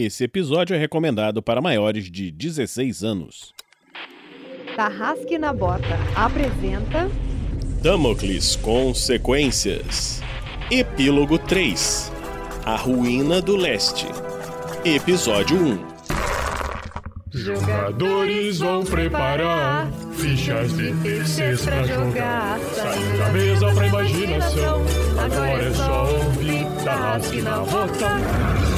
[0.00, 3.52] Esse episódio é recomendado para maiores de 16 anos.
[4.76, 7.10] Tarrasque na Bota apresenta
[7.82, 10.22] Damocles Consequências.
[10.70, 12.12] Epílogo 3
[12.64, 14.06] A Ruína do Leste.
[14.84, 15.88] Episódio 1
[17.32, 22.60] Jogadores vão preparar fichas de terceiros pra jogar.
[22.60, 24.80] Saindo da mesa pra imaginação.
[25.18, 28.77] Agora é só ouvir Tarrasque na Bota.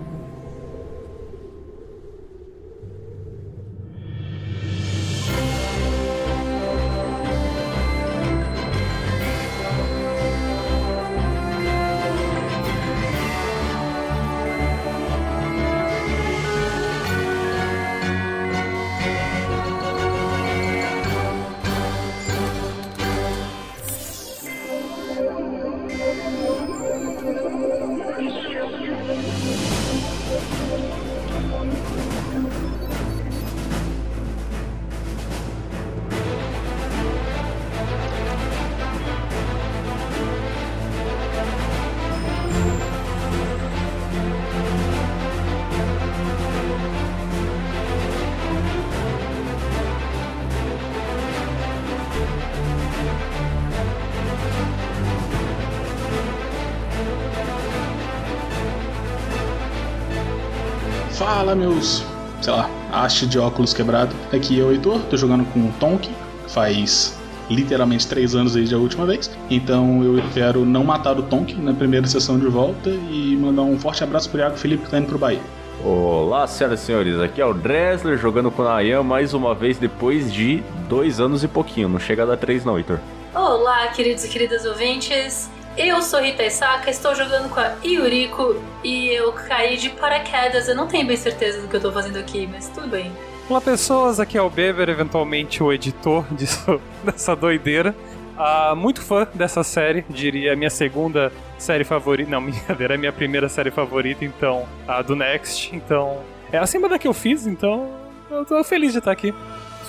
[61.55, 62.03] Meus,
[62.41, 64.15] sei lá, haste de óculos quebrado.
[64.33, 66.09] Aqui é o Heitor, tô jogando com o Tonk,
[66.47, 67.17] faz
[67.49, 69.29] literalmente três anos desde a última vez.
[69.49, 73.77] Então eu quero não matar o Tonk na primeira sessão de volta e mandar um
[73.77, 75.41] forte abraço pro Iago Felipe que tá indo pro Bahia.
[75.83, 79.77] Olá, senhoras e senhores, aqui é o Dressler jogando com o Nayan mais uma vez
[79.77, 81.89] depois de dois anos e pouquinho.
[81.89, 82.99] Não chega a dar três, não, Heitor.
[83.35, 85.50] Olá, queridos e queridas ouvintes.
[85.77, 90.67] Eu sou Rita Isaka, estou jogando com a Yuriko e eu caí de paraquedas.
[90.67, 93.11] Eu não tenho bem certeza do que eu tô fazendo aqui, mas tudo bem.
[93.49, 97.95] Olá pessoas, aqui é o Beber, eventualmente o editor disso, dessa doideira.
[98.37, 102.29] Ah, muito fã dessa série, diria a minha segunda série favorita.
[102.29, 105.73] Não, brincadeira, é a minha primeira série favorita, então, a do Next.
[105.73, 106.21] Então,
[106.51, 107.89] é acima da que eu fiz, então
[108.29, 109.33] eu tô feliz de estar aqui.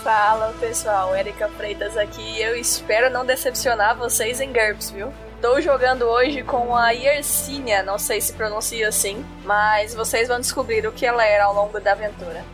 [0.03, 2.41] Fala pessoal, Erika Freitas aqui.
[2.41, 5.13] Eu espero não decepcionar vocês em GURPS, viu?
[5.43, 10.87] Estou jogando hoje com a Yersinia, não sei se pronuncia assim, mas vocês vão descobrir
[10.87, 12.45] o que ela era ao longo da aventura.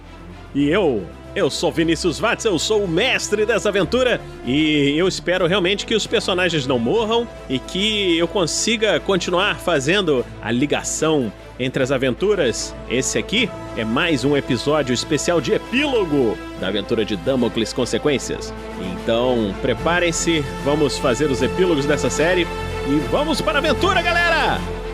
[0.54, 1.06] E eu,
[1.38, 5.94] eu sou Vinícius Watts, eu sou o mestre dessa aventura e eu espero realmente que
[5.94, 12.74] os personagens não morram e que eu consiga continuar fazendo a ligação entre as aventuras.
[12.90, 18.52] Esse aqui é mais um episódio especial de epílogo da aventura de Damocles Consequências.
[18.92, 22.46] Então, preparem-se, vamos fazer os epílogos dessa série
[22.88, 24.87] e vamos para a aventura, galera!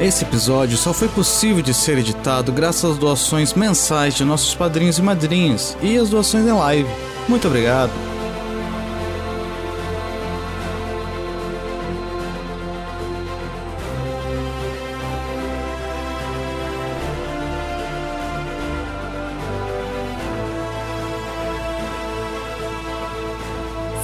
[0.00, 4.96] Esse episódio só foi possível de ser editado graças às doações mensais de nossos padrinhos
[4.96, 6.88] e madrinhas e as doações em live.
[7.28, 7.92] Muito obrigado.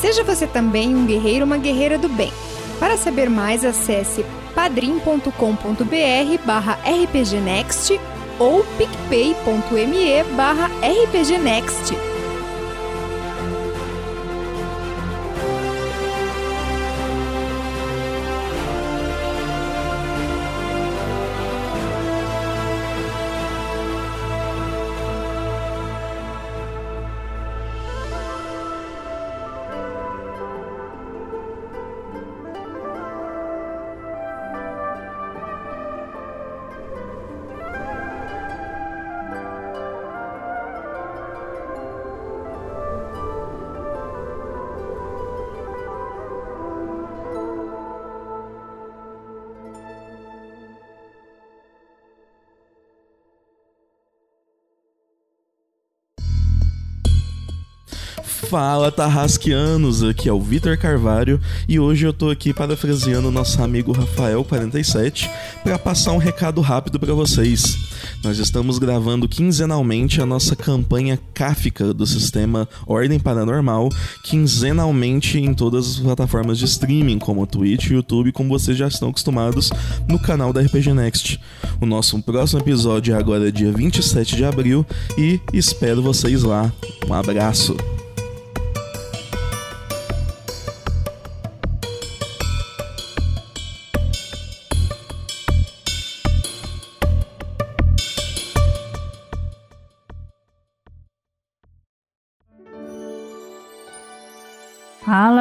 [0.03, 2.31] Seja você também um guerreiro ou uma guerreira do bem.
[2.79, 4.27] Para saber mais, acesse
[4.57, 8.01] padrim.com.br barra rpgnext
[8.41, 12.16] ou picpay.me barra rpgnext.
[58.57, 61.39] Fala Tarrasquianos, aqui é o Vitor Carvalho
[61.69, 65.29] e hoje eu tô aqui parafraseando nosso amigo Rafael47
[65.63, 67.77] para passar um recado rápido para vocês.
[68.25, 73.91] Nós estamos gravando quinzenalmente a nossa campanha cáfica do sistema Ordem Paranormal,
[74.25, 79.71] quinzenalmente em todas as plataformas de streaming, como Twitch YouTube, como vocês já estão acostumados
[80.09, 81.39] no canal da RPG Next.
[81.79, 84.87] O nosso próximo episódio é agora dia 27 de abril
[85.19, 86.73] e espero vocês lá.
[87.07, 87.77] Um abraço.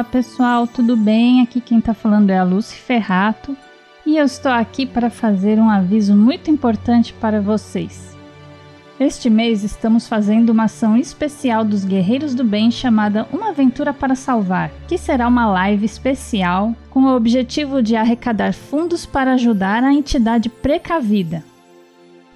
[0.06, 1.42] Pessoal, tudo bem?
[1.42, 3.56] Aqui quem tá falando é a Lucy Ferrato
[4.04, 8.16] e eu estou aqui para fazer um aviso muito importante para vocês.
[8.98, 14.14] Este mês estamos fazendo uma ação especial dos Guerreiros do Bem chamada Uma Aventura para
[14.14, 19.92] Salvar, que será uma live especial com o objetivo de arrecadar fundos para ajudar a
[19.92, 21.44] entidade precavida.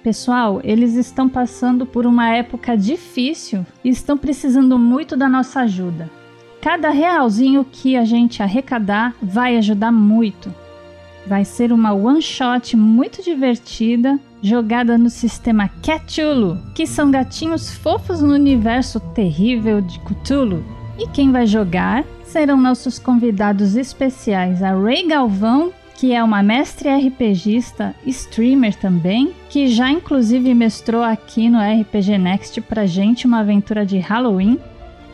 [0.03, 6.20] Pessoal, eles estão passando por uma época difícil e estão precisando muito da nossa ajuda.
[6.61, 10.53] Cada realzinho que a gente arrecadar vai ajudar muito.
[11.25, 18.21] Vai ser uma one shot muito divertida, jogada no sistema Cthulhu, que são gatinhos fofos
[18.21, 20.63] no universo terrível de Cthulhu.
[20.99, 26.89] E quem vai jogar serão nossos convidados especiais, a Ray Galvão, que é uma mestre
[26.89, 33.83] RPGista, streamer também, que já inclusive mestrou aqui no RPG Next pra gente uma aventura
[33.83, 34.59] de Halloween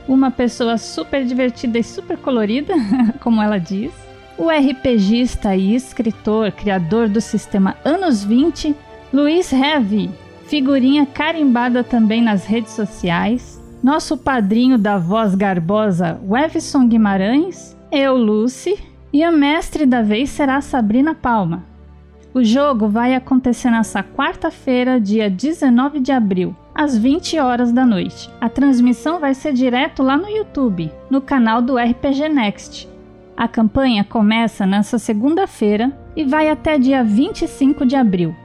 [0.08, 2.74] uma pessoa super divertida e super colorida,
[3.20, 3.92] como ela diz.
[4.38, 8.76] O RPGista e escritor, criador do sistema Anos 20,
[9.12, 10.12] Luiz Heavy,
[10.48, 13.62] figurinha carimbada também nas redes sociais.
[13.84, 18.78] Nosso padrinho da voz garbosa, Wevson Guimarães, eu, Lucy,
[19.12, 21.64] e a mestre da vez será Sabrina Palma.
[22.34, 28.30] O jogo vai acontecer nessa quarta-feira, dia 19 de abril, às 20 horas da noite.
[28.40, 32.88] A transmissão vai ser direto lá no YouTube, no canal do RPG Next.
[33.36, 38.36] A campanha começa nessa segunda-feira e vai até dia 25 de abril.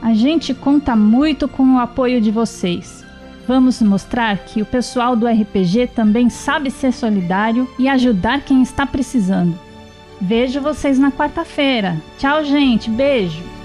[0.00, 3.04] A gente conta muito com o apoio de vocês.
[3.46, 8.84] Vamos mostrar que o pessoal do RPG também sabe ser solidário e ajudar quem está
[8.86, 9.56] precisando.
[10.20, 11.96] Vejo vocês na quarta-feira.
[12.18, 12.90] Tchau, gente.
[12.90, 13.55] Beijo.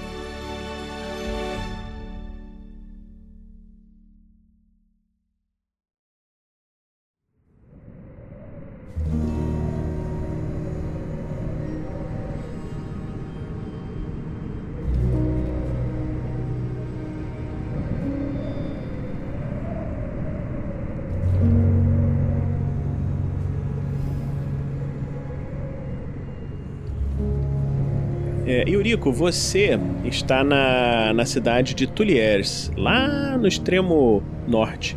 [28.62, 34.96] É, Eurico, você está na, na cidade de Tulliers, lá no extremo norte.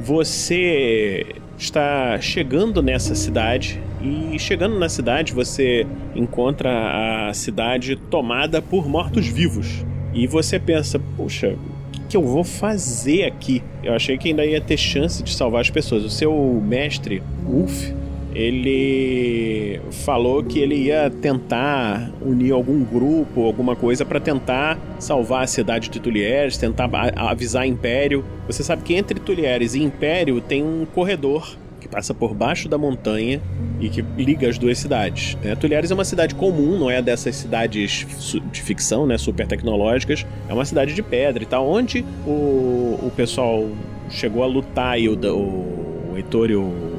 [0.00, 1.26] Você
[1.58, 9.84] está chegando nessa cidade e chegando na cidade você encontra a cidade tomada por mortos-vivos.
[10.14, 11.56] E você pensa, puxa,
[11.98, 13.62] o que eu vou fazer aqui?
[13.82, 16.04] Eu achei que ainda ia ter chance de salvar as pessoas.
[16.04, 17.90] O seu mestre, Ulf,
[18.34, 25.46] ele falou que ele ia tentar unir algum grupo, alguma coisa para tentar salvar a
[25.46, 28.24] cidade de Tulieres, tentar avisar Império.
[28.46, 32.78] Você sabe que entre Tulieres e Império tem um corredor que passa por baixo da
[32.78, 33.40] montanha
[33.78, 35.36] e que liga as duas cidades.
[35.42, 35.54] Né?
[35.54, 38.06] É uma cidade comum, não é dessas cidades
[38.50, 40.26] de ficção, né, super tecnológicas.
[40.48, 43.68] É uma cidade de pedra e tal, onde o, o pessoal
[44.08, 46.93] chegou a lutar e o, o, o Heitor e o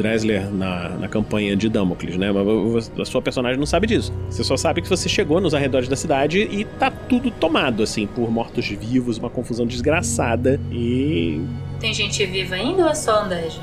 [0.00, 2.32] Dressler na, na campanha de Damocles, né?
[2.32, 4.12] Mas a sua personagem não sabe disso.
[4.30, 8.06] Você só sabe que você chegou nos arredores da cidade e tá tudo tomado, assim,
[8.06, 11.40] por mortos-vivos, uma confusão desgraçada e.
[11.78, 13.60] Tem gente viva ainda ou é só Undead?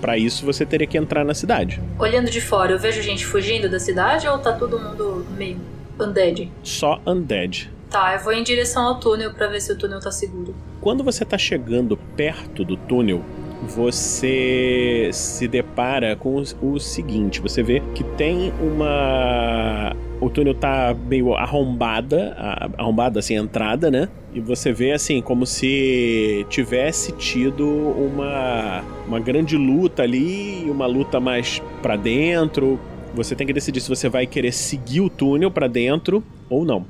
[0.00, 1.80] Para isso você teria que entrar na cidade.
[1.98, 5.58] Olhando de fora, eu vejo gente fugindo da cidade ou tá todo mundo meio
[5.98, 6.50] undead?
[6.62, 7.70] Só undead.
[7.90, 10.54] Tá, eu vou em direção ao túnel para ver se o túnel tá seguro.
[10.80, 13.24] Quando você tá chegando perto do túnel,
[13.62, 21.34] você se depara com o seguinte: você vê que tem uma o túnel tá meio
[21.34, 22.34] arrombada,
[22.76, 24.08] arrombada assim, a entrada, né?
[24.34, 31.20] E você vê assim, como se tivesse tido uma, uma grande luta ali, uma luta
[31.20, 32.80] mais pra dentro.
[33.14, 36.84] Você tem que decidir se você vai querer seguir o túnel pra dentro ou não.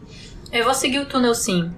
[0.50, 1.70] Eu vou seguir o túnel sim,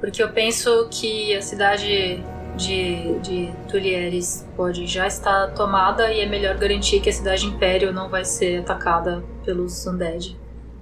[0.00, 2.20] porque eu penso que a cidade
[2.56, 7.92] de, de Tulieres pode já estar tomada e é melhor garantir que a cidade Império
[7.92, 10.36] não vai ser atacada pelos Undead.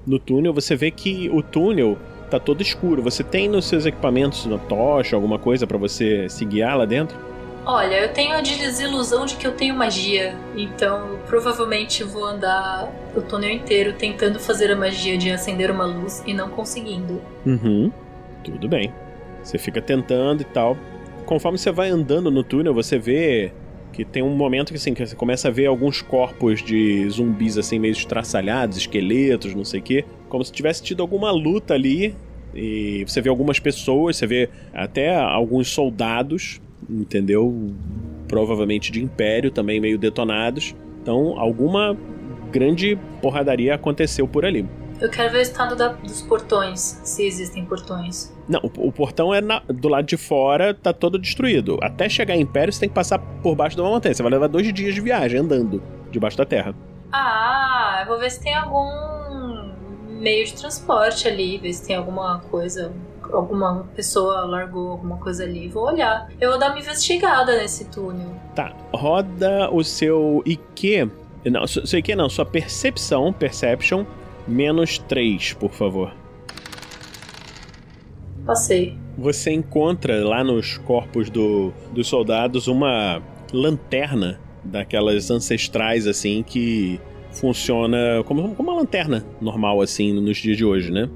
[0.06, 1.98] No túnel, você vê que o túnel
[2.30, 3.02] tá todo escuro.
[3.02, 7.16] Você tem nos seus equipamentos uma tocha, alguma coisa pra você se guiar lá dentro?
[7.66, 13.22] Olha, eu tenho a desilusão de que eu tenho magia, então provavelmente vou andar o
[13.22, 17.22] túnel inteiro tentando fazer a magia de acender uma luz e não conseguindo.
[17.46, 17.90] Uhum.
[18.42, 18.92] Tudo bem.
[19.42, 20.76] Você fica tentando e tal.
[21.26, 23.52] Conforme você vai andando no túnel, você vê
[23.92, 27.56] que tem um momento que assim, que você começa a ver alguns corpos de zumbis
[27.56, 32.14] assim meio estraçalhados, esqueletos, não sei o quê, como se tivesse tido alguma luta ali.
[32.52, 37.72] E você vê algumas pessoas, você vê até alguns soldados, entendeu?
[38.28, 40.74] Provavelmente de império também meio detonados.
[41.02, 41.96] Então, alguma
[42.50, 44.66] grande porradaria aconteceu por ali.
[45.00, 48.33] Eu quero ver o estado da- dos portões, se existem portões.
[48.48, 51.78] Não, o, o portão é na- do lado de fora, tá todo destruído.
[51.82, 54.14] Até chegar em Império, você tem que passar por baixo de uma montanha.
[54.14, 56.74] Você vai levar dois dias de viagem andando debaixo da terra.
[57.12, 59.72] Ah, eu vou ver se tem algum
[60.08, 62.92] meio de transporte ali, ver se tem alguma coisa,
[63.32, 65.68] alguma pessoa largou alguma coisa ali.
[65.68, 66.28] Vou olhar.
[66.40, 68.28] Eu vou dar uma investigada nesse túnel.
[68.54, 71.10] Tá, roda o seu IQ.
[71.46, 74.04] Não, seu seu IQ não, sua percepção, perception,
[74.48, 76.12] menos 3, por favor.
[78.44, 78.96] Passei.
[79.16, 83.22] Você encontra lá nos corpos do, dos soldados uma
[83.52, 90.64] lanterna daquelas ancestrais assim que funciona como, como uma lanterna normal assim nos dias de
[90.64, 91.08] hoje, né?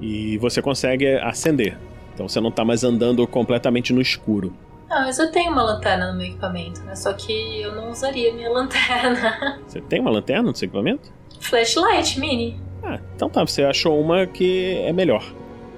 [0.00, 1.78] E você consegue acender.
[2.14, 4.52] Então você não tá mais andando completamente no escuro.
[4.88, 6.94] Ah, mas eu tenho uma lanterna no meu equipamento, né?
[6.94, 9.60] Só que eu não usaria minha lanterna.
[9.66, 11.12] Você tem uma lanterna no seu equipamento?
[11.40, 12.60] Flashlight mini.
[12.82, 15.24] Ah, então tá, você achou uma que é melhor.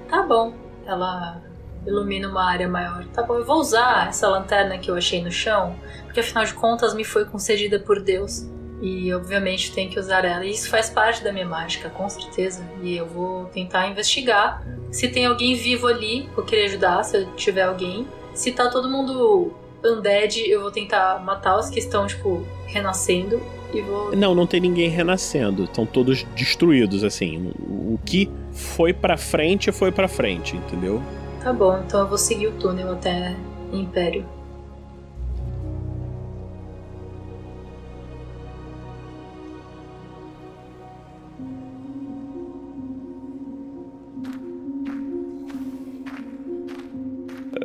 [0.09, 0.53] Tá bom.
[0.87, 1.41] Ela
[1.85, 3.05] ilumina uma área maior.
[3.13, 6.53] Tá bom, eu vou usar essa lanterna que eu achei no chão, porque afinal de
[6.53, 8.47] contas me foi concedida por Deus.
[8.81, 10.45] E obviamente tenho que usar ela.
[10.45, 12.63] E isso faz parte da minha mágica, com certeza.
[12.81, 16.29] E eu vou tentar investigar se tem alguém vivo ali.
[16.35, 18.07] Vou querer ajudar se tiver alguém.
[18.35, 19.51] Se tá todo mundo
[19.83, 23.41] undead, eu vou tentar matar os que estão, tipo, renascendo.
[23.73, 24.15] E vou.
[24.15, 25.63] Não, não tem ninguém renascendo.
[25.63, 27.51] Estão todos destruídos, assim.
[27.59, 31.01] O que foi pra frente, foi pra frente, entendeu?
[31.43, 33.35] Tá bom, então eu vou seguir o túnel até
[33.71, 34.25] Império.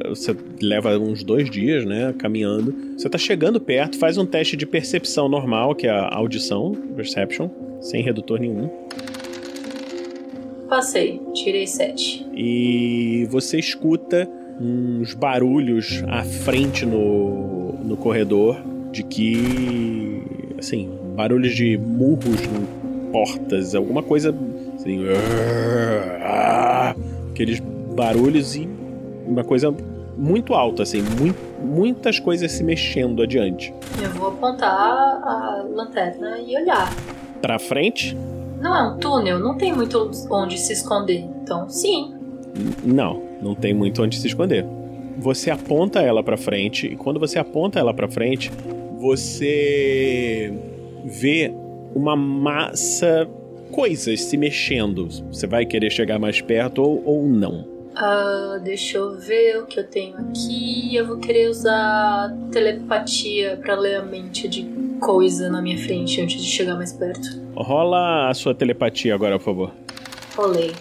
[0.08, 2.98] Você leva uns dois dias, né, caminhando.
[2.98, 7.48] Você tá chegando perto, faz um teste de percepção normal, que é a audição, perception,
[7.80, 8.70] sem redutor nenhum.
[10.72, 12.26] Passei, tirei sete.
[12.34, 14.26] E você escuta
[14.58, 18.56] uns barulhos à frente no, no corredor
[18.90, 20.22] de que.
[20.58, 24.34] Assim, barulhos de murros em portas, alguma coisa.
[24.74, 25.00] Assim,
[27.30, 27.60] aqueles
[27.94, 28.66] barulhos e
[29.26, 29.74] uma coisa
[30.16, 33.74] muito alta, assim, mui- muitas coisas se mexendo adiante.
[34.02, 36.90] Eu vou apontar a lanterna e olhar.
[37.42, 38.16] Pra frente,
[38.62, 41.24] Não é um túnel, não tem muito onde se esconder.
[41.42, 42.14] Então, sim.
[42.84, 44.64] Não, não tem muito onde se esconder.
[45.18, 48.52] Você aponta ela pra frente e quando você aponta ela pra frente,
[49.00, 50.54] você
[51.04, 51.52] vê
[51.92, 53.28] uma massa
[53.72, 55.08] coisas se mexendo.
[55.32, 57.66] Você vai querer chegar mais perto ou, ou não.
[57.96, 60.94] Ah, deixa eu ver o que eu tenho aqui.
[60.94, 64.62] Eu vou querer usar telepatia pra ler a mente de
[65.02, 67.42] coisa na minha frente antes de chegar mais perto.
[67.54, 69.72] Rola a sua telepatia agora, por favor.
[70.34, 70.72] Rolei.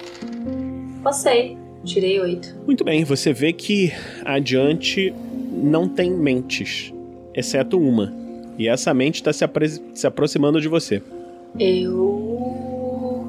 [1.03, 1.57] Passei.
[1.83, 2.55] Tirei oito.
[2.65, 3.91] Muito bem, você vê que
[4.23, 5.13] adiante
[5.51, 6.93] não tem mentes,
[7.33, 8.13] exceto uma.
[8.57, 9.43] E essa mente está se,
[9.95, 11.01] se aproximando de você.
[11.59, 13.27] Eu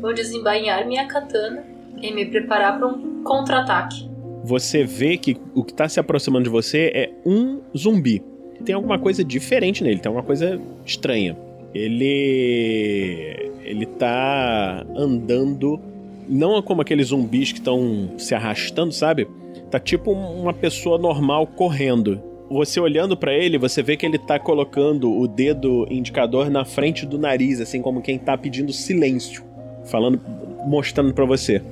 [0.00, 1.64] vou desembainhar minha katana
[2.02, 4.06] e me preparar para um contra-ataque.
[4.44, 8.22] Você vê que o que está se aproximando de você é um zumbi.
[8.64, 11.36] Tem alguma coisa diferente nele, tem alguma coisa estranha.
[11.74, 13.52] Ele.
[13.62, 15.80] Ele tá andando.
[16.28, 19.28] Não como aqueles zumbis que estão se arrastando, sabe?
[19.70, 22.20] Tá tipo uma pessoa normal correndo.
[22.50, 27.04] Você olhando pra ele, você vê que ele tá colocando o dedo indicador na frente
[27.04, 29.42] do nariz, assim como quem tá pedindo silêncio.
[29.84, 30.20] falando,
[30.66, 31.62] mostrando para você.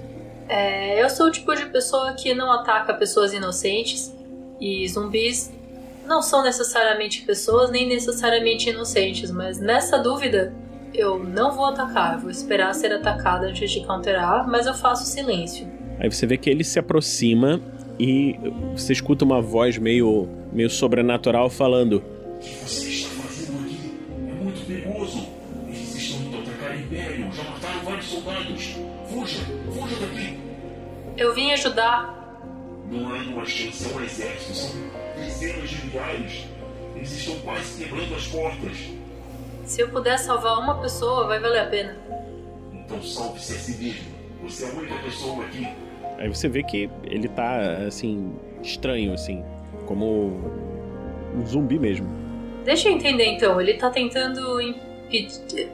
[0.49, 4.15] É, eu sou o tipo de pessoa que não ataca pessoas inocentes
[4.61, 5.51] e zumbis
[6.13, 10.55] não são necessariamente pessoas nem necessariamente inocentes, mas nessa dúvida
[10.93, 15.67] eu não vou atacar, vou esperar ser atacada antes de counterar, mas eu faço silêncio.
[15.99, 17.59] Aí você vê que ele se aproxima
[17.99, 18.39] e
[18.77, 22.03] você escuta uma voz meio, meio sobrenatural falando:
[22.35, 23.79] O que você está fazendo aqui?
[24.29, 25.27] É muito perigoso.
[25.67, 27.33] Eles estão indo atacar o Império.
[27.33, 28.77] Já mataram vários soldados.
[29.09, 29.41] Fuja,
[29.73, 30.39] fuja daqui.
[31.17, 32.21] Eu vim ajudar.
[32.91, 34.77] Não é uma extensão ao exército,
[35.43, 36.47] dezenas de milhares.
[36.95, 38.79] Eles estão quase quebrando as portas.
[39.65, 41.97] Se eu puder salvar uma pessoa, vai valer a pena.
[42.73, 44.05] Então salve-se a si mesmo.
[44.43, 45.69] Você é a única pessoa aqui.
[46.19, 48.33] Aí você vê que ele tá, assim,
[48.63, 49.45] estranho, assim,
[49.87, 50.33] como
[51.35, 52.09] um zumbi mesmo.
[52.65, 55.69] Deixa eu entender então, ele tá tentando impedir.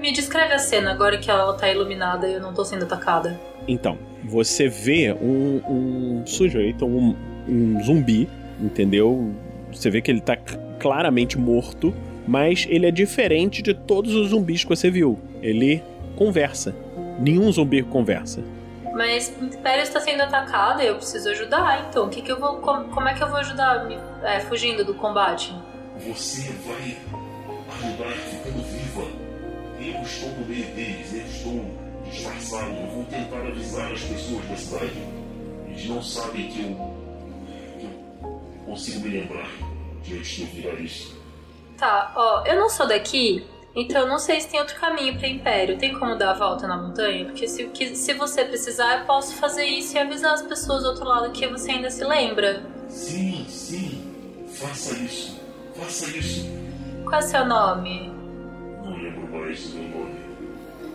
[0.00, 3.38] Me descreve a cena agora que ela tá iluminada e eu não tô sendo atacada.
[3.66, 7.14] Então, você vê um, um sujeito, um,
[7.48, 8.28] um zumbi,
[8.64, 9.32] entendeu?
[9.72, 10.36] Você vê que ele tá
[10.78, 11.94] claramente morto,
[12.26, 15.18] mas ele é diferente de todos os zumbis que você viu.
[15.42, 15.82] Ele
[16.16, 16.74] conversa.
[17.18, 18.42] Nenhum zumbi conversa.
[18.94, 22.06] Mas o Império está sendo atacado e eu preciso ajudar, então.
[22.06, 22.58] O que que eu vou.
[22.58, 25.52] Como, como é que eu vou ajudar me, é, fugindo do combate?
[26.06, 26.96] Você vai
[27.68, 29.24] ajudar ficando viva.
[29.80, 31.64] Eu estou no meio deles, eu estou
[32.08, 32.70] disfarçado.
[32.70, 35.02] Eu vou tentar avisar as pessoas da cidade.
[35.68, 37.03] Eles não sabem que eu
[38.64, 39.48] consigo me lembrar
[40.10, 41.14] eu virar isso.
[41.78, 43.44] Tá, ó, eu não sou daqui,
[43.74, 45.78] então não sei se tem outro caminho para Império.
[45.78, 47.24] Tem como dar a volta na montanha?
[47.24, 50.90] Porque se, que- se você precisar, eu posso fazer isso e avisar as pessoas do
[50.90, 52.62] outro lado que você ainda se lembra.
[52.88, 54.46] Sim, sim.
[54.52, 55.40] Faça isso.
[55.74, 56.46] Faça isso.
[57.04, 58.12] Qual é seu nome?
[58.84, 60.14] Não lembro mais o meu nome.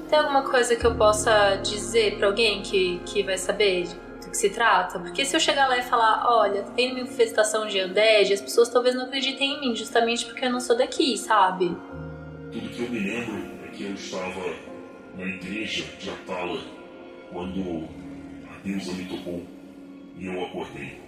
[0.09, 3.87] Tem alguma coisa que eu possa dizer pra alguém que, que vai saber
[4.29, 4.99] do que se trata?
[4.99, 8.69] Porque se eu chegar lá e falar, olha, tem uma infestação de undead, as pessoas
[8.69, 11.75] talvez não acreditem em mim, justamente porque eu não sou daqui, sabe?
[12.51, 14.53] Tudo que eu me lembro é que eu estava
[15.15, 16.61] na igreja de Atala
[17.31, 17.87] quando
[18.49, 19.43] a deusa me tocou
[20.17, 20.99] e eu acordei.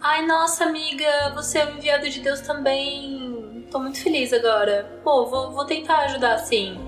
[0.00, 3.66] Ai, nossa amiga, você é um enviado de Deus também.
[3.70, 5.00] Tô muito feliz agora.
[5.04, 6.78] Pô, vou, vou tentar ajudar sim.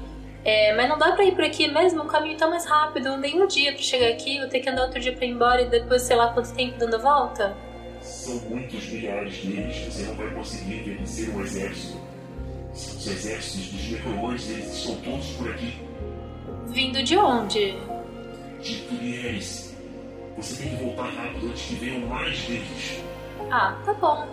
[0.45, 3.09] É, mas não dá pra ir por aqui mesmo, o caminho tá mais rápido.
[3.09, 5.63] Andei um dia pra chegar aqui, vou ter que andar outro dia pra ir embora
[5.63, 7.57] e depois sei lá quanto tempo dando a volta.
[8.01, 12.01] São muitos milhares deles, você não vai conseguir vencer um exército.
[12.73, 15.79] Os exércitos dos necromantes, eles estão todos por aqui.
[16.69, 17.75] Vindo de onde?
[18.63, 19.77] De Tulieres.
[20.37, 23.03] Você tem que voltar rápido antes que venham mais deles.
[23.51, 24.27] Ah, tá bom.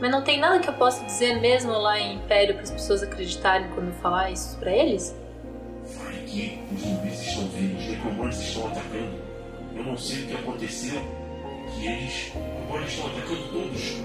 [0.00, 3.02] Mas não tem nada que eu possa dizer mesmo lá em Império para as pessoas
[3.02, 5.14] acreditarem quando eu falar isso pra eles?
[6.32, 9.18] Que os zumbis estão vindo, os necromantes estão atacando.
[9.76, 11.02] Eu não sei o que aconteceu,
[11.74, 12.32] que eles
[12.64, 14.02] agora estão atacando todos.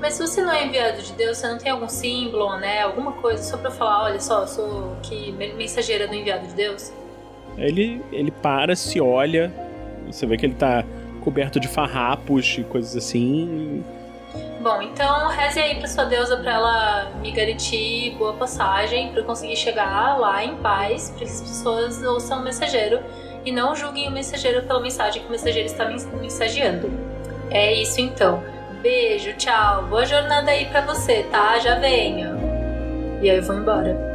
[0.00, 2.82] Mas se você não é enviado de Deus, você não tem algum símbolo, né?
[2.82, 6.92] Alguma coisa só pra falar, olha só, eu sou que mensageira do enviado de Deus?
[7.56, 9.54] Ele, ele para, se olha,
[10.06, 10.84] você vê que ele tá
[11.22, 13.84] coberto de farrapos e coisas assim.
[14.60, 19.24] Bom, então reze aí pra sua deusa pra ela me garantir boa passagem, pra eu
[19.24, 23.00] conseguir chegar lá em paz, pra que as pessoas ouçam o mensageiro
[23.44, 26.90] e não julguem o mensageiro pela mensagem que o mensageiro está mens- mensageando.
[27.50, 28.42] É isso então.
[28.82, 31.58] Beijo, tchau, boa jornada aí pra você, tá?
[31.58, 32.38] Já venho.
[33.22, 34.09] E aí eu vou embora.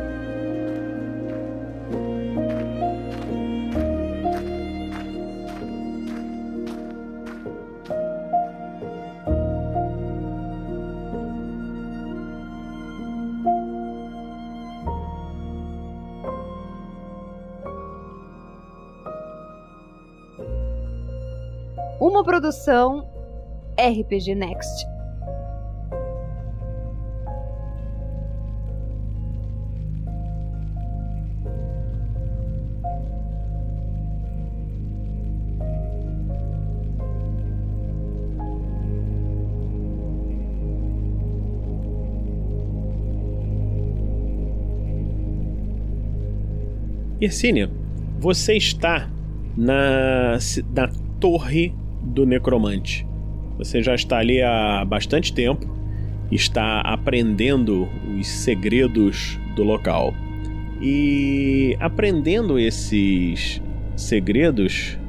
[22.05, 23.09] Uma produção
[23.79, 24.85] RPG Next.
[47.19, 47.71] Yersinia,
[48.19, 49.09] você está
[49.57, 50.37] na,
[50.71, 50.87] na
[51.19, 51.73] torre
[52.05, 53.05] do necromante.
[53.57, 55.65] Você já está ali há bastante tempo,
[56.31, 57.87] está aprendendo
[58.19, 60.13] os segredos do local.
[60.81, 63.61] E aprendendo esses
[63.95, 64.99] segredos,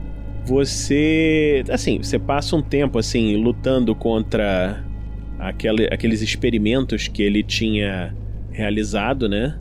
[0.44, 4.84] você, assim, você passa um tempo assim lutando contra
[5.38, 8.14] aquele, aqueles experimentos que ele tinha
[8.52, 9.58] realizado, né?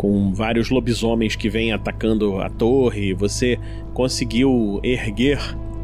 [0.00, 3.12] com vários lobisomens que vêm atacando a torre.
[3.12, 3.58] Você
[3.92, 5.38] conseguiu erguer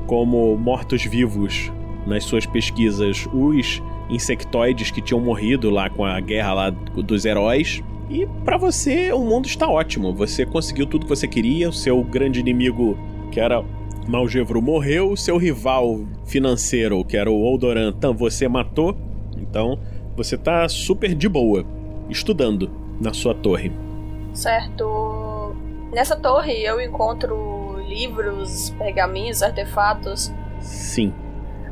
[0.07, 1.71] como mortos-vivos
[2.07, 7.83] nas suas pesquisas os insectoides que tinham morrido lá com a guerra lá dos heróis.
[8.09, 10.15] E para você o mundo está ótimo.
[10.15, 11.69] Você conseguiu tudo que você queria.
[11.69, 12.97] O seu grande inimigo,
[13.33, 13.65] que era
[14.07, 15.11] Malgevru, morreu.
[15.11, 18.97] O seu rival financeiro, que era o Oldoran, você matou.
[19.37, 19.79] Então
[20.17, 21.65] você tá super de boa,
[22.09, 23.73] estudando na sua torre.
[24.33, 25.55] Certo.
[25.93, 27.56] Nessa torre eu encontro
[27.97, 30.33] livros, pergaminhos, artefatos.
[30.61, 31.15] Sim.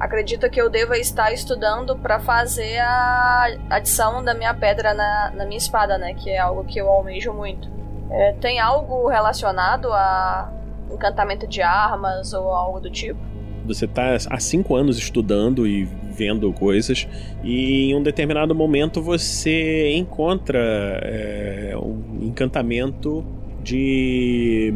[0.00, 5.44] Acredito que eu deva estar estudando para fazer a adição da minha pedra na, na,
[5.44, 6.14] minha espada, né?
[6.14, 7.70] Que é algo que eu almejo muito.
[8.10, 10.52] É, tem algo relacionado a
[10.90, 13.18] encantamento de armas ou algo do tipo?
[13.66, 17.08] Você está há cinco anos estudando e vendo coisas,
[17.42, 20.58] e em um determinado momento você encontra
[21.02, 23.24] é, um encantamento
[23.62, 24.74] de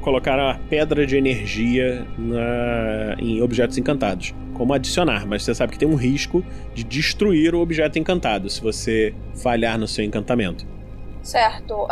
[0.00, 4.34] colocar a pedra de energia na, em objetos encantados.
[4.54, 8.60] Como adicionar, mas você sabe que tem um risco de destruir o objeto encantado se
[8.60, 10.66] você falhar no seu encantamento.
[11.22, 11.86] Certo.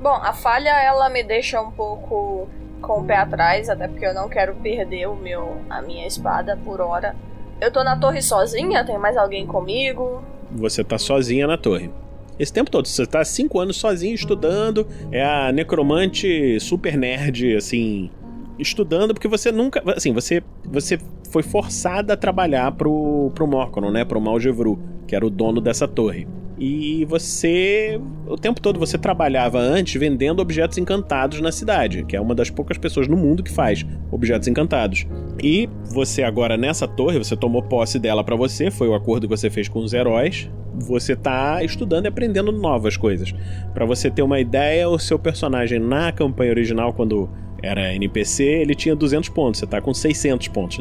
[0.00, 2.48] Bom, a falha ela me deixa um pouco
[2.80, 6.58] com o pé atrás, até porque eu não quero perder o meu, a minha espada
[6.64, 7.16] por hora.
[7.60, 8.84] Eu tô na torre sozinha?
[8.84, 10.22] Tem mais alguém comigo?
[10.50, 11.90] Você tá sozinha na torre.
[12.38, 18.10] Esse tempo todo, você tá cinco anos sozinho estudando, é a necromante super nerd, assim,
[18.58, 19.82] estudando, porque você nunca.
[19.94, 20.98] Assim, você, você
[21.30, 24.04] foi forçada a trabalhar pro, pro Morconon, né?
[24.04, 26.26] Pro Malgevru, que era o dono dessa torre.
[26.58, 32.20] E você, o tempo todo, você trabalhava antes vendendo objetos encantados na cidade, que é
[32.20, 35.04] uma das poucas pessoas no mundo que faz objetos encantados.
[35.42, 39.36] E você agora nessa torre, você tomou posse dela para você, foi o acordo que
[39.36, 40.48] você fez com os heróis.
[40.80, 43.32] Você tá estudando e aprendendo novas coisas.
[43.72, 47.28] Para você ter uma ideia, o seu personagem na campanha original, quando
[47.62, 50.78] era NPC, ele tinha 200 pontos, você tá com 600 pontos.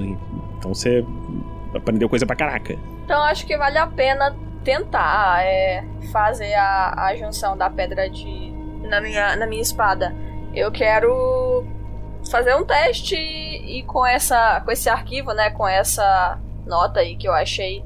[0.57, 1.03] Então você
[1.73, 2.75] aprendeu coisa pra caraca.
[3.05, 8.51] Então acho que vale a pena tentar é, fazer a, a junção da pedra de
[8.87, 10.13] na minha, na minha espada.
[10.53, 11.65] Eu quero
[12.29, 17.27] fazer um teste e com essa com esse arquivo, né, com essa nota aí que
[17.27, 17.83] eu achei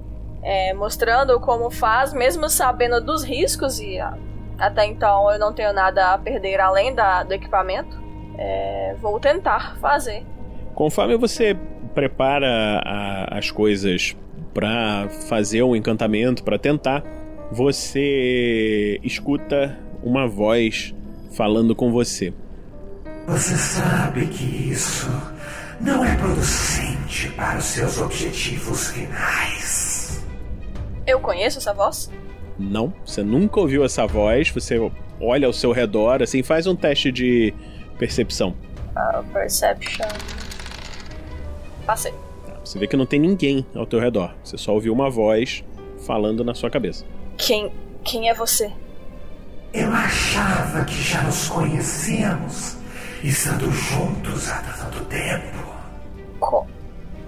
[0.48, 4.00] é, mostrando como faz, mesmo sabendo dos riscos e
[4.58, 8.02] até então eu não tenho nada a perder além da, do equipamento.
[8.38, 10.26] É, vou tentar fazer.
[10.74, 11.54] Conforme você
[11.94, 14.16] prepara a, as coisas
[14.54, 17.04] para fazer um encantamento, para tentar,
[17.52, 20.96] você escuta uma voz
[21.34, 22.34] falando com você.
[23.28, 25.10] Você sabe que isso
[25.82, 29.87] não é producente para os seus objetivos finais.
[31.08, 32.12] Eu conheço essa voz?
[32.60, 34.50] Não, você nunca ouviu essa voz.
[34.50, 34.78] Você
[35.22, 37.54] olha ao seu redor, assim, faz um teste de
[37.98, 38.54] percepção.
[38.96, 40.06] Uh, perception.
[41.86, 42.14] Passei.
[42.62, 44.36] Você vê que não tem ninguém ao teu redor.
[44.44, 45.64] Você só ouviu uma voz
[46.06, 47.06] falando na sua cabeça.
[47.38, 47.72] Quem.
[48.04, 48.72] Quem é você?
[49.74, 52.78] Eu achava que já nos conhecíamos,
[53.24, 55.58] estando juntos há tanto tempo.
[56.40, 56.66] Co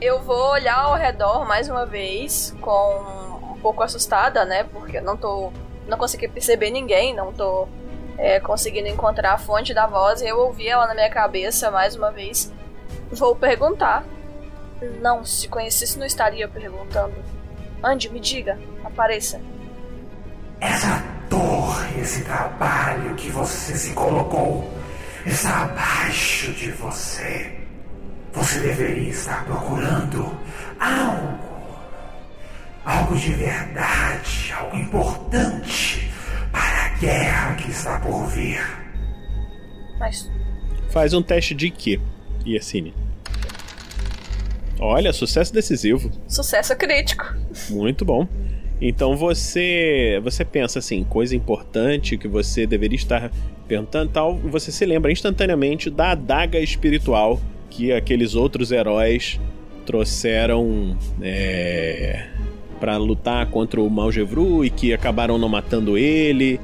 [0.02, 3.29] eu vou olhar ao redor mais uma vez, com
[3.60, 4.64] pouco assustada, né?
[4.64, 5.52] Porque eu não tô.
[5.88, 7.68] Não consegui perceber ninguém, não tô
[8.18, 10.22] é, conseguindo encontrar a fonte da voz.
[10.22, 12.52] E eu ouvi ela na minha cabeça mais uma vez.
[13.12, 14.04] Vou perguntar
[15.02, 17.16] não, se conhecesse, não estaria perguntando.
[17.84, 19.42] Ande, me diga, apareça.
[20.60, 24.70] Essa torre, esse trabalho que você se colocou,
[25.26, 27.56] está abaixo de você.
[28.34, 30.38] Você deveria estar procurando
[30.80, 31.39] algo.
[32.86, 36.10] Algo de verdade, algo importante
[36.52, 38.62] para a guerra que está por vir.
[40.00, 40.30] Mas.
[40.90, 42.00] Faz um teste de quê,
[42.46, 42.94] Yassine?
[44.80, 46.10] Olha, sucesso decisivo.
[46.28, 47.26] Sucesso crítico.
[47.70, 48.28] Muito bom.
[48.82, 53.30] Então você você pensa assim, coisa importante que você deveria estar
[53.68, 57.40] perguntando tal, você se lembra instantaneamente da adaga espiritual
[57.70, 59.40] que aqueles outros heróis
[59.86, 62.29] trouxeram é,
[62.80, 66.60] para lutar contra o Malgevru e que acabaram não matando ele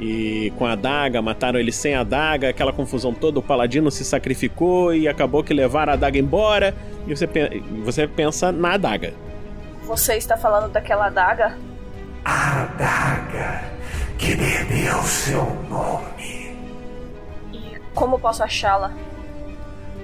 [0.00, 4.02] e com a adaga, mataram ele sem a adaga, aquela confusão toda, o paladino se
[4.02, 6.74] sacrificou e acabou que levaram a adaga embora,
[7.06, 7.28] e você,
[7.84, 9.12] você pensa na adaga.
[9.84, 11.58] Você está falando daquela adaga?
[12.24, 13.62] A adaga
[14.16, 16.56] que perdeu seu nome.
[17.52, 18.92] E como posso achá-la?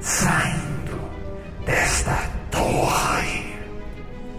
[0.00, 1.00] Saindo
[1.64, 3.55] desta torre.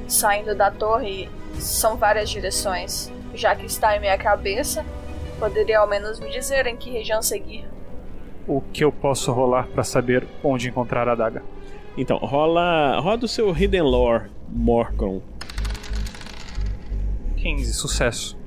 [0.07, 3.11] Saindo da torre são várias direções.
[3.33, 4.83] Já que está em minha cabeça,
[5.39, 7.65] Poderia ao menos me dizer em que região seguir.
[8.47, 11.43] O que eu posso rolar para saber onde encontrar a adaga?
[11.95, 12.99] Então, rola.
[12.99, 15.21] Roda o seu Hidden Lore, Morgan.
[17.35, 18.37] 15, sucesso.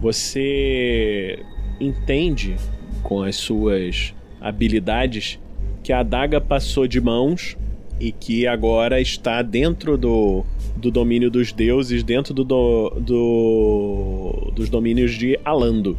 [0.00, 1.42] Você
[1.80, 2.56] entende
[3.02, 5.40] com as suas habilidades
[5.82, 7.56] que a adaga passou de mãos
[7.98, 10.44] e que agora está dentro do,
[10.76, 15.96] do domínio dos deuses, dentro do, do, do dos domínios de Alando.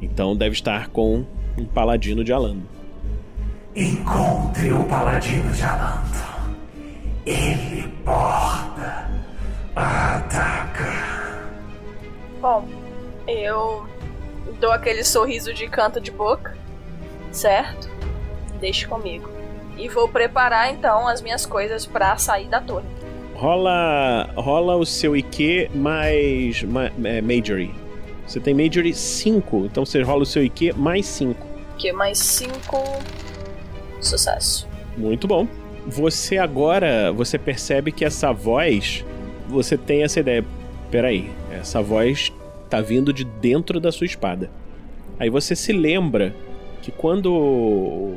[0.00, 1.24] Então deve estar com
[1.56, 2.62] um paladino de Alando.
[3.74, 6.18] Encontre o paladino de Alando.
[7.26, 9.10] Ele porta
[9.76, 11.48] a adaga.
[12.40, 12.68] Bom,
[13.26, 13.86] eu
[14.60, 16.56] dou aquele sorriso de canto de boca,
[17.30, 17.88] certo?
[18.60, 19.28] Deixe comigo.
[19.76, 22.97] E vou preparar então as minhas coisas para sair da torre.
[23.38, 27.70] Rola, rola o seu IQ mais ma, é, Majory.
[28.26, 31.46] Você tem Majory 5, então você rola o seu IQ mais 5.
[31.78, 32.58] Que mais 5
[34.00, 34.68] sucesso.
[34.96, 35.46] Muito bom.
[35.86, 39.04] Você agora, você percebe que essa voz,
[39.48, 40.44] você tem essa ideia.
[40.90, 42.32] Peraí, essa voz
[42.68, 44.50] tá vindo de dentro da sua espada.
[45.16, 46.34] Aí você se lembra
[46.82, 48.14] que quando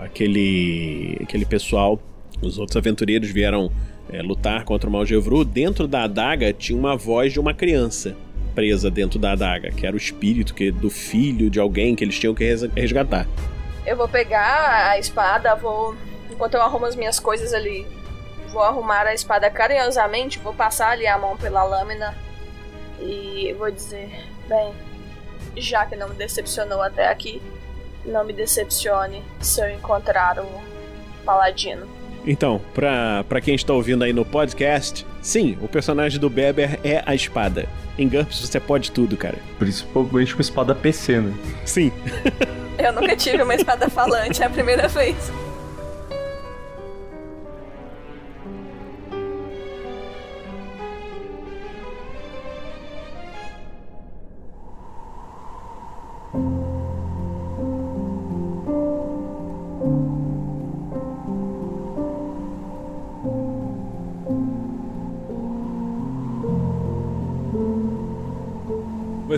[0.00, 2.00] aquele aquele pessoal,
[2.42, 3.70] os outros aventureiros vieram
[4.10, 8.16] é, lutar contra o Malgevru, dentro da adaga tinha uma voz de uma criança
[8.54, 12.18] presa dentro da adaga, que era o espírito que do filho de alguém que eles
[12.18, 13.26] tinham que resgatar.
[13.84, 15.94] Eu vou pegar a espada, vou
[16.30, 17.86] enquanto eu arrumo as minhas coisas ali,
[18.52, 22.16] vou arrumar a espada carinhosamente, vou passar ali a mão pela lâmina
[23.00, 24.10] e vou dizer,
[24.48, 24.72] bem,
[25.56, 27.42] já que não me decepcionou até aqui,
[28.04, 30.62] não me decepcione se eu encontrar o
[31.24, 31.95] Paladino.
[32.26, 37.02] Então, pra, pra quem está ouvindo aí no podcast, sim, o personagem do Beber é
[37.06, 37.68] a espada.
[37.98, 39.36] Em GURPS você pode tudo, cara.
[39.58, 41.34] Principalmente com espada PC, né?
[41.64, 41.92] Sim.
[42.78, 45.16] eu nunca tive uma espada falante, é a primeira vez.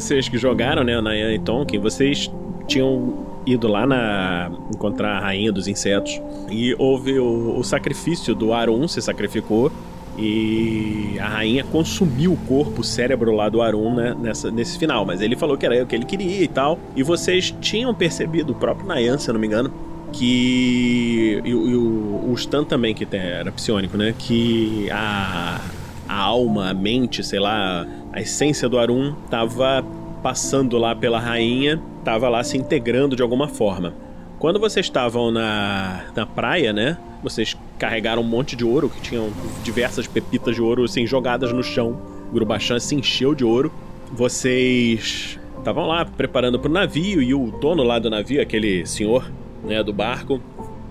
[0.01, 2.31] Vocês que jogaram, né, Nayan e Tonkin, vocês
[2.67, 8.53] tinham ido lá na encontrar a rainha dos insetos e houve o, o sacrifício do
[8.53, 9.73] Arum se sacrificou
[10.17, 15.05] e a rainha consumiu o corpo, o cérebro lá do Arum né, nessa, nesse final.
[15.05, 16.79] Mas ele falou que era o que ele queria e tal.
[16.97, 19.73] E vocês tinham percebido, o próprio Nayan, se eu não me engano,
[20.13, 21.41] que.
[21.45, 24.13] E, e o, o Stan também, que era psionico, né?
[24.19, 25.61] Que a,
[26.09, 29.85] a alma, a mente, sei lá, a essência do Arum tava
[30.23, 33.95] passando lá pela rainha, tava lá se integrando de alguma forma.
[34.39, 36.97] Quando vocês estavam na, na praia, né?
[37.23, 39.31] Vocês carregaram um monte de ouro, que tinham
[39.65, 42.01] diversas pepitas de ouro assim jogadas no chão.
[42.31, 43.73] O Grubachan se encheu de ouro.
[44.13, 49.31] Vocês estavam lá preparando para o navio e o dono lá do navio, aquele senhor
[49.65, 50.41] né, do barco,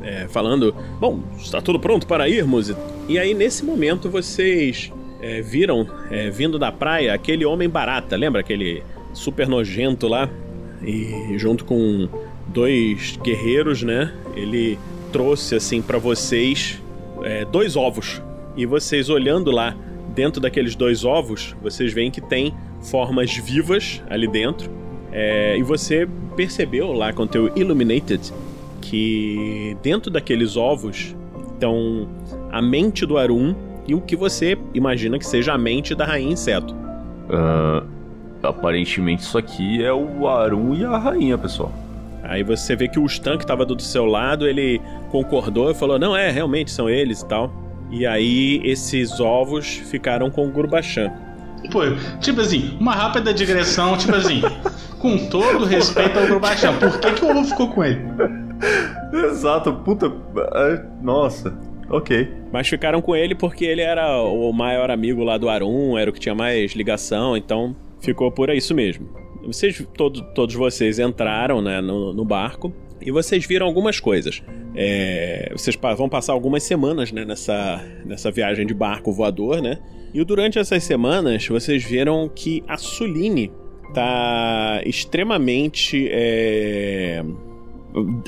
[0.03, 2.75] é, falando: Bom, está tudo pronto para irmos.
[3.08, 8.41] E aí, nesse momento, vocês é, viram, é, vindo da praia, aquele homem barata, lembra
[8.41, 10.30] aquele super nojento lá?
[10.82, 12.08] E junto com
[12.47, 14.13] dois guerreiros, né?
[14.36, 14.77] Ele
[15.12, 16.82] trouxe assim para vocês
[17.23, 18.21] é, dois ovos.
[18.56, 19.75] E vocês olhando lá
[20.13, 24.69] dentro daqueles dois ovos, vocês veem que tem formas vivas ali dentro.
[25.12, 28.32] É, e você percebeu lá com teu Illuminated
[28.82, 31.15] que dentro daqueles ovos
[31.53, 32.08] estão
[32.51, 33.56] a mente do Arum
[33.88, 36.73] e o que você imagina que seja a mente da rainha inseto.
[36.73, 37.86] Uh,
[38.43, 41.71] aparentemente isso aqui é o Arum e a rainha, pessoal.
[42.23, 45.97] Aí você vê que o Stan que tava do seu lado, ele concordou e falou:
[45.97, 47.52] não, é, realmente são eles e tal.
[47.89, 51.10] E aí esses ovos ficaram com o Gurbachan.
[51.71, 51.82] Pô,
[52.19, 54.41] tipo assim, uma rápida digressão, tipo assim,
[55.00, 58.02] com todo respeito ao Gurbachan, por que, que o ovo ficou com ele?
[59.32, 60.12] Exato, puta.
[61.02, 61.54] Nossa,
[61.89, 62.28] ok.
[62.52, 66.13] Mas ficaram com ele porque ele era o maior amigo lá do Arum, era o
[66.13, 69.10] que tinha mais ligação, então ficou por isso mesmo.
[69.45, 74.43] Vocês, todo, todos vocês entraram né, no, no barco e vocês viram algumas coisas.
[74.76, 79.80] É, vocês vão passar algumas semanas né, nessa, nessa viagem de barco voador, né?
[80.13, 83.52] E durante essas semanas vocês viram que a Suline
[83.93, 87.23] tá extremamente é,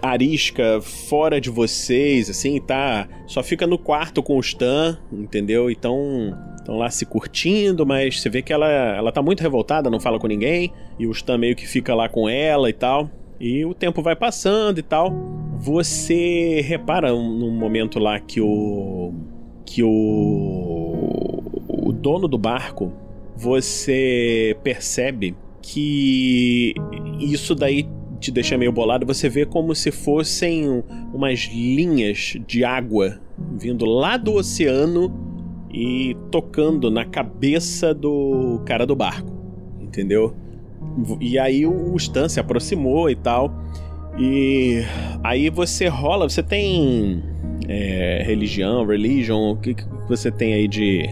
[0.02, 3.08] arisca fora de vocês, assim, tá.
[3.28, 5.70] Só fica no quarto com o Stan, entendeu?
[5.70, 6.38] Então.
[6.60, 10.20] Estão lá se curtindo, mas você vê que ela, ela tá muito revoltada, não fala
[10.20, 13.10] com ninguém, e o Stan meio que fica lá com ela e tal.
[13.40, 15.12] E o tempo vai passando e tal.
[15.58, 19.14] Você repara num momento lá que o.
[19.66, 21.42] que o.
[21.68, 22.92] o dono do barco.
[23.36, 26.74] Você percebe que
[27.22, 27.88] isso daí
[28.20, 29.06] te deixa meio bolado.
[29.06, 33.20] Você vê como se fossem umas linhas de água
[33.58, 35.12] vindo lá do oceano
[35.72, 39.32] e tocando na cabeça do cara do barco,
[39.80, 40.36] entendeu?
[41.20, 43.54] E aí o Stan se aproximou e tal.
[44.18, 44.82] E
[45.24, 47.24] aí você rola, você tem
[47.68, 51.08] é, religião, religion, o que, que você tem aí de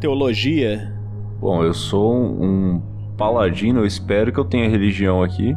[0.00, 0.92] teologia?
[1.40, 2.82] Bom, eu sou um
[3.16, 5.54] paladino, eu espero que eu tenha religião aqui.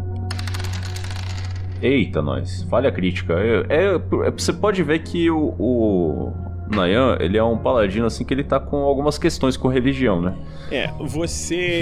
[1.81, 2.63] Eita, nós.
[2.69, 3.33] Falha crítica.
[3.69, 6.33] É, é, você pode ver que o, o
[6.69, 10.35] Nayan, ele é um paladino assim que ele tá com algumas questões com religião, né?
[10.71, 11.81] É, você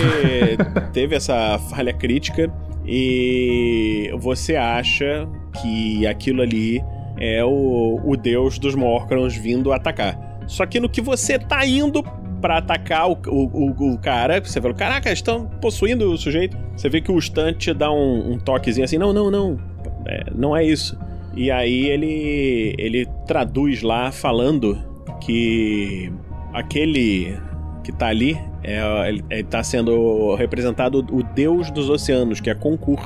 [0.92, 2.52] teve essa falha crítica
[2.86, 5.28] e você acha
[5.62, 6.84] que aquilo ali
[7.18, 10.18] é o, o deus dos Morcrons vindo atacar.
[10.48, 12.04] Só que no que você tá indo
[12.42, 16.58] para atacar o, o, o, cara, você fala, caraca, estão possuindo o sujeito.
[16.76, 19.58] Você vê que o Stan te dá um, um toquezinho assim, não, não, não,
[20.06, 20.98] é, não é isso.
[21.36, 24.78] E aí ele ele traduz lá falando
[25.20, 26.12] que
[26.54, 27.38] aquele
[27.84, 32.56] que tá ali é, ele, ele tá sendo representado o deus dos oceanos, que é
[32.56, 33.00] Concur.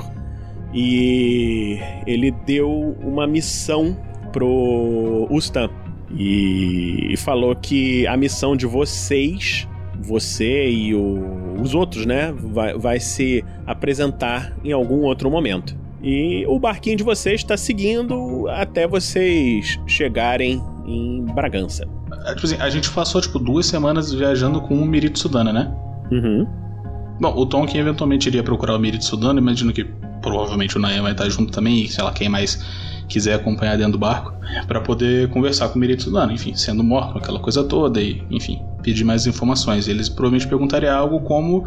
[0.72, 3.96] E ele deu uma missão
[4.32, 5.68] pro Ustan.
[6.10, 9.66] E, e falou que a missão de vocês,
[9.98, 15.76] você e o, os outros, né, vai, vai se apresentar em algum outro momento.
[16.02, 21.86] E o barquinho de vocês está seguindo até vocês chegarem em Bragança.
[22.26, 25.74] É, tipo assim, a gente passou tipo duas semanas viajando com o Mirito Sudana, né?
[26.10, 26.46] Uhum.
[27.20, 29.84] Bom, o Tom que eventualmente iria procurar o Mirito Sudana, imagino que
[30.22, 32.64] provavelmente o Nayan vai estar junto também, e sei lá, quem mais
[33.08, 34.32] quiser acompanhar dentro do barco,
[34.66, 38.62] para poder conversar com o Mirito Sudana, enfim, sendo morto, aquela coisa toda, e enfim,
[38.82, 39.88] pedir mais informações.
[39.88, 41.66] Eles provavelmente perguntariam algo como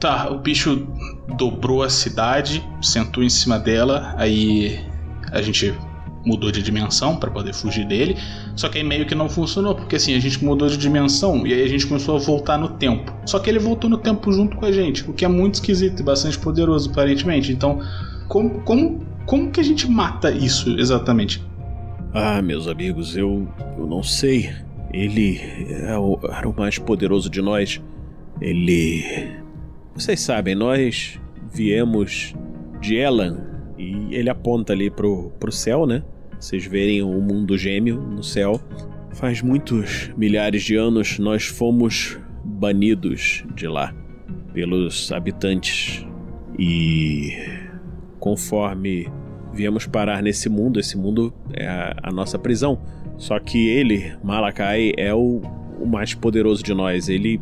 [0.00, 0.88] Tá, o bicho
[1.36, 4.80] dobrou a cidade, sentou em cima dela, aí
[5.32, 5.74] a gente
[6.24, 8.16] mudou de dimensão para poder fugir dele.
[8.56, 11.54] Só que aí meio que não funcionou, porque assim, a gente mudou de dimensão e
[11.54, 13.12] aí a gente começou a voltar no tempo.
[13.24, 16.00] Só que ele voltou no tempo junto com a gente, o que é muito esquisito
[16.00, 17.52] e bastante poderoso, aparentemente.
[17.52, 17.80] Então,
[18.28, 21.42] como, como, como que a gente mata isso exatamente?
[22.12, 24.52] Ah, meus amigos, eu, eu não sei.
[24.92, 25.40] Ele
[25.70, 27.80] é o, era o mais poderoso de nós.
[28.40, 29.39] Ele
[29.94, 31.18] vocês sabem, nós
[31.52, 32.34] viemos
[32.80, 33.46] de Elan
[33.78, 36.02] e ele aponta ali pro, pro céu, né?
[36.38, 38.60] Vocês verem o mundo gêmeo no céu.
[39.12, 43.94] Faz muitos milhares de anos nós fomos banidos de lá
[44.52, 46.06] pelos habitantes
[46.58, 47.32] e
[48.18, 49.08] conforme
[49.52, 52.80] viemos parar nesse mundo, esse mundo é a, a nossa prisão.
[53.16, 55.42] Só que ele, Malakai, é o,
[55.78, 57.08] o mais poderoso de nós.
[57.08, 57.40] Ele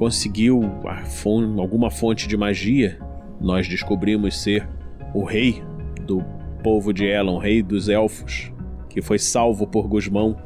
[0.00, 0.62] conseguiu
[1.04, 2.98] fonte, alguma fonte de magia,
[3.38, 4.66] nós descobrimos ser
[5.12, 5.62] o rei
[6.06, 6.24] do
[6.62, 8.50] povo de Elon, rei dos elfos,
[8.88, 10.38] que foi salvo por Gusmão,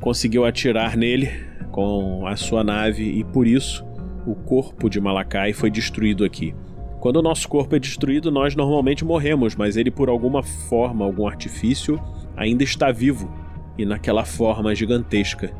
[0.00, 1.30] conseguiu atirar nele
[1.70, 3.84] com a sua nave e por isso
[4.26, 6.54] o corpo de Malakai foi destruído aqui.
[6.98, 11.28] Quando o nosso corpo é destruído, nós normalmente morremos, mas ele, por alguma forma, algum
[11.28, 12.00] artifício,
[12.34, 13.30] ainda está vivo
[13.76, 15.52] e naquela forma gigantesca.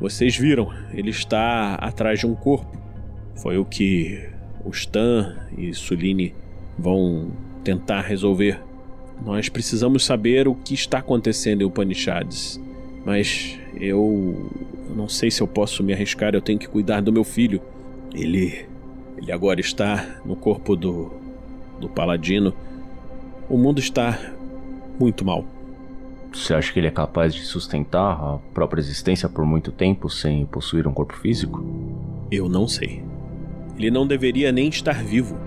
[0.00, 2.77] Vocês viram, ele está atrás de um corpo.
[3.38, 4.28] Foi o que
[4.64, 6.34] o Stan e Suline
[6.78, 7.30] vão
[7.62, 8.60] tentar resolver.
[9.24, 12.60] Nós precisamos saber o que está acontecendo em Upanishads.
[13.04, 14.50] Mas eu,
[14.88, 17.60] eu não sei se eu posso me arriscar, eu tenho que cuidar do meu filho.
[18.14, 18.66] Ele
[19.16, 21.10] ele agora está no corpo do
[21.80, 22.52] do paladino.
[23.48, 24.18] O mundo está
[24.98, 25.44] muito mal.
[26.32, 30.44] Você acha que ele é capaz de sustentar a própria existência por muito tempo sem
[30.44, 31.64] possuir um corpo físico?
[32.30, 33.02] Eu não sei.
[33.78, 35.38] Ele não deveria nem estar vivo,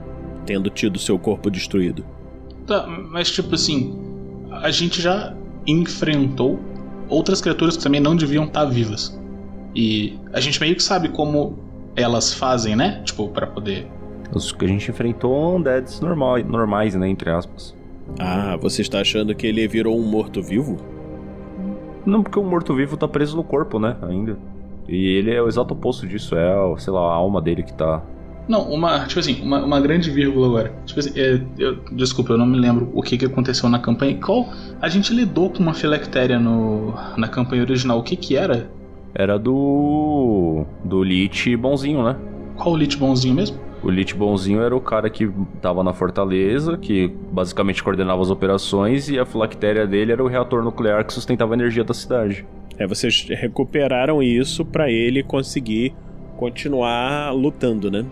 [0.46, 2.06] tendo tido seu corpo destruído.
[2.65, 4.00] Tá, mas tipo assim,
[4.52, 5.36] a gente já
[5.67, 6.60] enfrentou
[7.10, 9.20] outras criaturas que também não deviam estar vivas.
[9.76, 11.60] E a gente meio que sabe como
[11.96, 13.02] elas fazem, né?
[13.04, 13.88] Tipo, para poder.
[14.34, 17.08] Os que a gente enfrentou undeads normal, normais, né?
[17.10, 17.75] Entre aspas.
[18.17, 20.77] Ah, você está achando que ele virou um morto-vivo?
[22.06, 23.96] Não, porque o morto-vivo tá preso no corpo, né?
[24.02, 24.38] Ainda.
[24.88, 26.36] E ele é o exato oposto disso.
[26.36, 28.02] É, sei lá, a alma dele que tá
[28.48, 30.73] Não, uma, tipo assim, uma, uma grande vírgula agora.
[30.85, 34.17] Tipo assim, é, eu, desculpa, eu não me lembro o que, que aconteceu na campanha.
[34.17, 34.50] Qual?
[34.81, 38.00] A gente lidou com uma filactéria no, na campanha original.
[38.00, 38.69] O que que era?
[39.13, 40.65] Era do.
[40.83, 42.15] do Lich bonzinho, né?
[42.56, 43.58] Qual o Lich bonzinho mesmo?
[43.83, 45.29] O Lich bonzinho era o cara que
[45.60, 50.63] tava na fortaleza, que basicamente coordenava as operações, e a filactéria dele era o reator
[50.63, 52.46] nuclear que sustentava a energia da cidade.
[52.77, 55.94] É, vocês recuperaram isso pra ele conseguir
[56.37, 58.06] continuar lutando, né?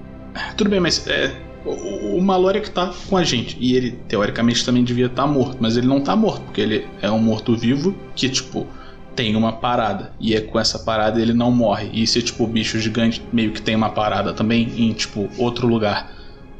[0.56, 1.36] Tudo bem, mas é,
[1.66, 3.58] o, o Mallory que tá com a gente.
[3.60, 5.58] E ele, teoricamente, também devia estar morto.
[5.60, 8.68] Mas ele não tá morto, porque ele é um morto-vivo que, tipo,
[9.16, 10.14] tem uma parada.
[10.20, 11.90] E é com essa parada ele não morre.
[11.94, 15.68] E se, tipo, o bicho gigante meio que tem uma parada também em, tipo, outro
[15.68, 16.12] lugar.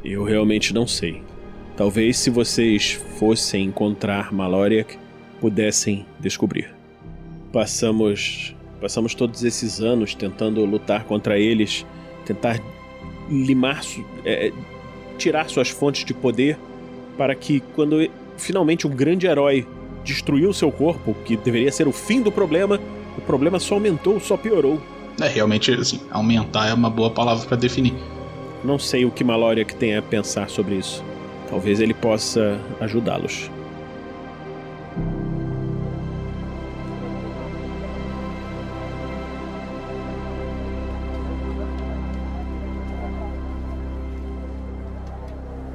[0.04, 1.22] Eu realmente não sei.
[1.76, 4.98] Talvez se vocês fossem encontrar Maloriak,
[5.40, 6.74] pudessem descobrir.
[7.52, 11.84] Passamos passamos todos esses anos tentando lutar contra eles,
[12.24, 12.58] tentar
[13.30, 14.52] limar, su- é,
[15.18, 16.58] tirar suas fontes de poder
[17.16, 19.66] para que quando finalmente um grande herói
[20.04, 22.80] destruiu seu corpo, que deveria ser o fim do problema,
[23.16, 24.80] o problema só aumentou, só piorou.
[25.20, 27.92] É, realmente, assim, aumentar é uma boa palavra pra definir.
[28.64, 31.04] Não sei o que Maloriak tem a pensar sobre isso.
[31.50, 33.50] Talvez ele possa ajudá-los.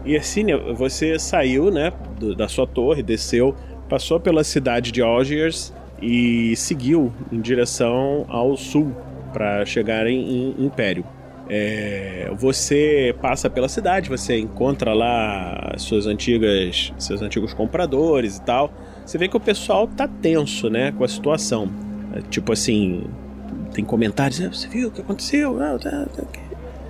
[0.05, 3.55] E Ercínia, você saiu, né, do- da sua torre, desceu,
[3.89, 8.95] passou pela cidade de Algiers e seguiu em direção ao sul
[9.33, 11.03] para chegar em, em Império.
[11.47, 18.71] É, você passa pela cidade, você encontra lá suas antigas, seus antigos compradores e tal.
[19.05, 21.69] Você vê que o pessoal tá tenso, né, com a situação.
[22.15, 23.03] É, tipo assim,
[23.73, 25.61] tem comentários, "Ah, você viu o que aconteceu?
[25.61, 26.41] Ah, tá, tá, ok."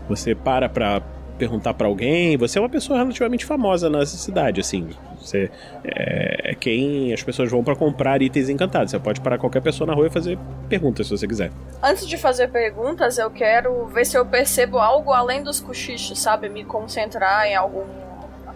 [0.07, 1.01] Você para pra
[1.37, 2.37] perguntar pra alguém.
[2.37, 4.89] Você é uma pessoa relativamente famosa nessa cidade, assim.
[5.19, 5.49] Você
[5.83, 8.91] é, é quem as pessoas vão pra comprar itens encantados.
[8.91, 10.37] Você pode parar qualquer pessoa na rua e fazer
[10.69, 11.51] perguntas se você quiser.
[11.81, 16.49] Antes de fazer perguntas, eu quero ver se eu percebo algo além dos cochichos, sabe?
[16.49, 17.83] Me concentrar em algum,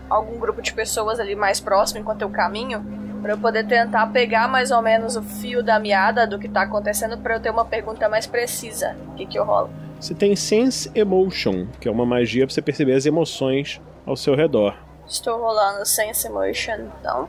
[0.10, 2.86] algum grupo de pessoas ali mais próximo enquanto eu caminho.
[3.22, 6.62] Pra eu poder tentar pegar mais ou menos o fio da meada do que tá
[6.62, 8.95] acontecendo pra eu ter uma pergunta mais precisa.
[9.10, 9.70] O que que eu rolo?
[9.99, 14.36] Você tem Sense Emotion, que é uma magia pra você perceber as emoções ao seu
[14.36, 14.74] redor.
[15.05, 17.28] Estou rolando Sense Emotion, então.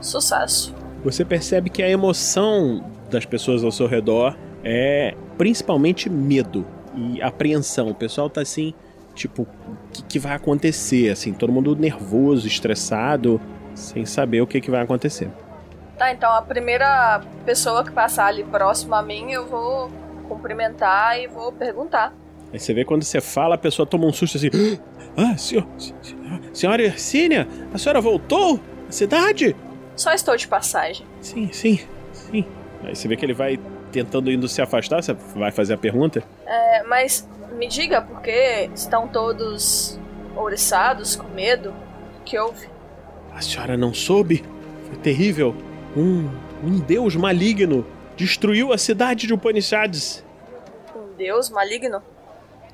[0.00, 0.74] Sucesso.
[1.02, 7.88] Você percebe que a emoção das pessoas ao seu redor é principalmente medo e apreensão.
[7.88, 8.74] O pessoal tá assim,
[9.14, 11.10] tipo, o que, que vai acontecer?
[11.10, 13.40] Assim, todo mundo nervoso, estressado,
[13.74, 15.30] sem saber o que, que vai acontecer.
[15.96, 19.90] Tá, então a primeira pessoa que passar ali próximo a mim, eu vou
[20.28, 22.12] cumprimentar e vou perguntar.
[22.52, 24.50] Aí você vê quando você fala, a pessoa toma um susto assim.
[25.16, 25.66] Ah, senhor,
[26.52, 28.58] senhora Ercínia, a senhora voltou
[28.88, 29.54] à cidade?
[29.94, 31.06] Só estou de passagem.
[31.20, 31.80] Sim, sim,
[32.12, 32.44] sim.
[32.82, 33.58] Aí você vê que ele vai
[33.92, 36.22] tentando indo se afastar, você vai fazer a pergunta?
[36.46, 39.98] É, mas me diga por que estão todos
[40.36, 41.74] ouriçados, com medo?
[42.20, 42.68] O que houve?
[43.34, 44.44] A senhora não soube?
[44.86, 45.54] Foi terrível.
[45.96, 46.28] Um,
[46.62, 47.86] um deus maligno
[48.16, 50.24] destruiu a cidade de Upanishads.
[50.94, 52.02] Um deus maligno?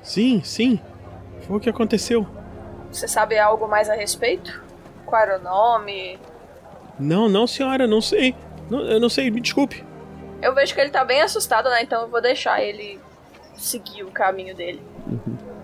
[0.02, 0.80] Sim, sim.
[1.46, 2.26] Foi o que aconteceu.
[2.90, 4.62] Você sabe algo mais a respeito?
[5.04, 6.18] Qual era o nome?
[6.98, 8.34] Não, não, senhora, não sei.
[8.70, 9.84] Não, eu não sei, me desculpe.
[10.42, 11.82] Eu vejo que ele tá bem assustado, né?
[11.82, 13.00] Então eu vou deixar ele
[13.59, 14.82] seguir o caminho dele.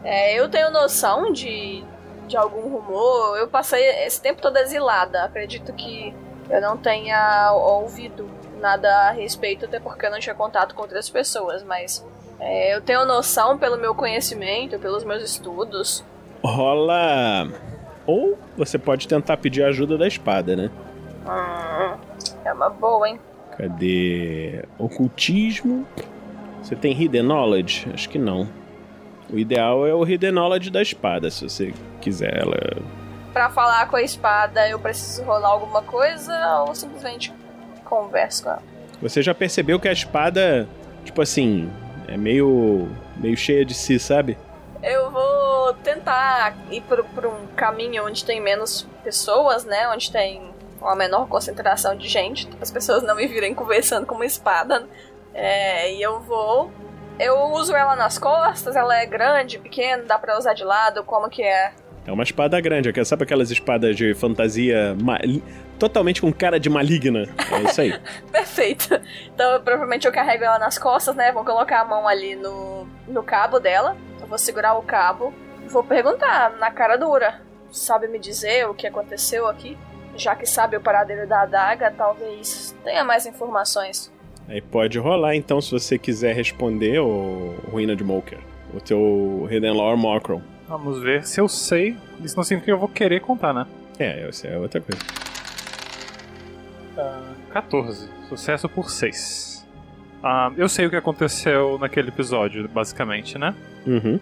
[0.03, 1.83] É, eu tenho noção de,
[2.27, 3.39] de algum rumor.
[3.39, 5.25] Eu passei esse tempo todo exilada.
[5.25, 6.15] Acredito que
[6.51, 8.29] eu não tenha ouvido
[8.61, 11.63] nada a respeito, até porque eu não tinha contato com outras pessoas.
[11.63, 12.05] Mas
[12.39, 16.05] é, eu tenho noção pelo meu conhecimento, pelos meus estudos.
[16.43, 17.49] Rola.
[18.07, 20.71] Ou você pode tentar pedir ajuda da espada, né?
[21.27, 21.99] Hum,
[22.45, 23.19] é uma boa, hein?
[23.57, 24.65] Cadê?
[24.79, 25.87] Ocultismo.
[26.65, 27.87] Você tem Hidden Knowledge?
[27.93, 28.49] Acho que não.
[29.31, 32.39] O ideal é o Hidden Knowledge da espada, se você quiser.
[32.39, 32.57] Ela.
[33.35, 37.33] Pra falar com a espada, eu preciso rolar alguma coisa ou simplesmente
[37.85, 38.63] converso com ela?
[39.03, 40.67] Você já percebeu que a espada,
[41.05, 41.71] tipo assim,
[42.09, 42.89] é meio.
[43.19, 44.39] meio cheia de si, sabe?
[44.83, 49.87] Eu vou tentar ir por, por um caminho onde tem menos pessoas, né?
[49.91, 54.27] Onde tem uma menor concentração de gente, as pessoas não me virem conversando com uma
[54.27, 54.87] espada.
[55.35, 56.71] É, e eu vou.
[57.19, 61.29] Eu uso ela nas costas, ela é grande, pequena, dá pra usar de lado, como
[61.29, 61.73] que é?
[62.07, 65.19] É uma espada grande, sabe aquelas espadas de fantasia ma-
[65.79, 67.27] totalmente com cara de maligna?
[67.51, 67.99] É isso aí.
[68.31, 69.01] Perfeito.
[69.33, 71.33] Então, provavelmente eu carrego ela nas costas, né?
[71.33, 73.97] Vou colocar a mão ali no, no cabo dela.
[74.21, 75.33] Eu vou segurar o cabo.
[75.69, 77.41] Vou perguntar na cara dura.
[77.71, 79.79] Sabe me dizer o que aconteceu aqui?
[80.15, 84.13] Já que sabe o paradeiro da adaga, talvez tenha mais informações.
[84.49, 88.39] Aí pode rolar então se você quiser responder o Ruína de Moker.
[88.75, 90.43] O teu Hidden Lore Mocron.
[90.69, 91.97] Vamos ver se eu sei.
[92.23, 93.67] Isso não significa que eu vou querer contar, né?
[93.99, 95.01] É, isso é outra coisa.
[96.97, 98.09] Uh, 14.
[98.29, 99.67] Sucesso por 6.
[100.23, 103.55] Uh, eu sei o que aconteceu naquele episódio, basicamente, né?
[103.87, 104.19] Uhum.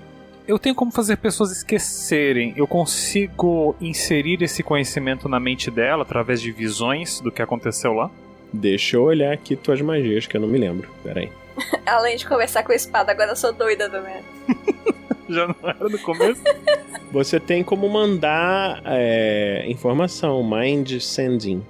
[0.46, 2.52] Eu tenho como fazer pessoas esquecerem.
[2.56, 8.10] Eu consigo inserir esse conhecimento na mente dela através de visões do que aconteceu lá?
[8.52, 10.90] Deixa eu olhar aqui tuas magias, que eu não me lembro.
[11.02, 11.32] Pera aí.
[11.86, 14.22] Além de conversar com a espada, agora eu sou doida também.
[15.28, 16.42] Já não era no começo?
[17.10, 21.64] Você tem como mandar é, informação, mind sending.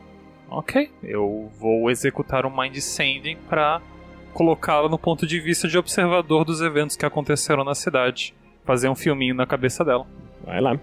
[0.49, 3.81] Ok, eu vou executar um mind sending para
[4.33, 8.35] colocá-la no ponto de vista de observador dos eventos que aconteceram na cidade.
[8.65, 10.07] Fazer um filminho na cabeça dela.
[10.45, 10.79] Vai lá.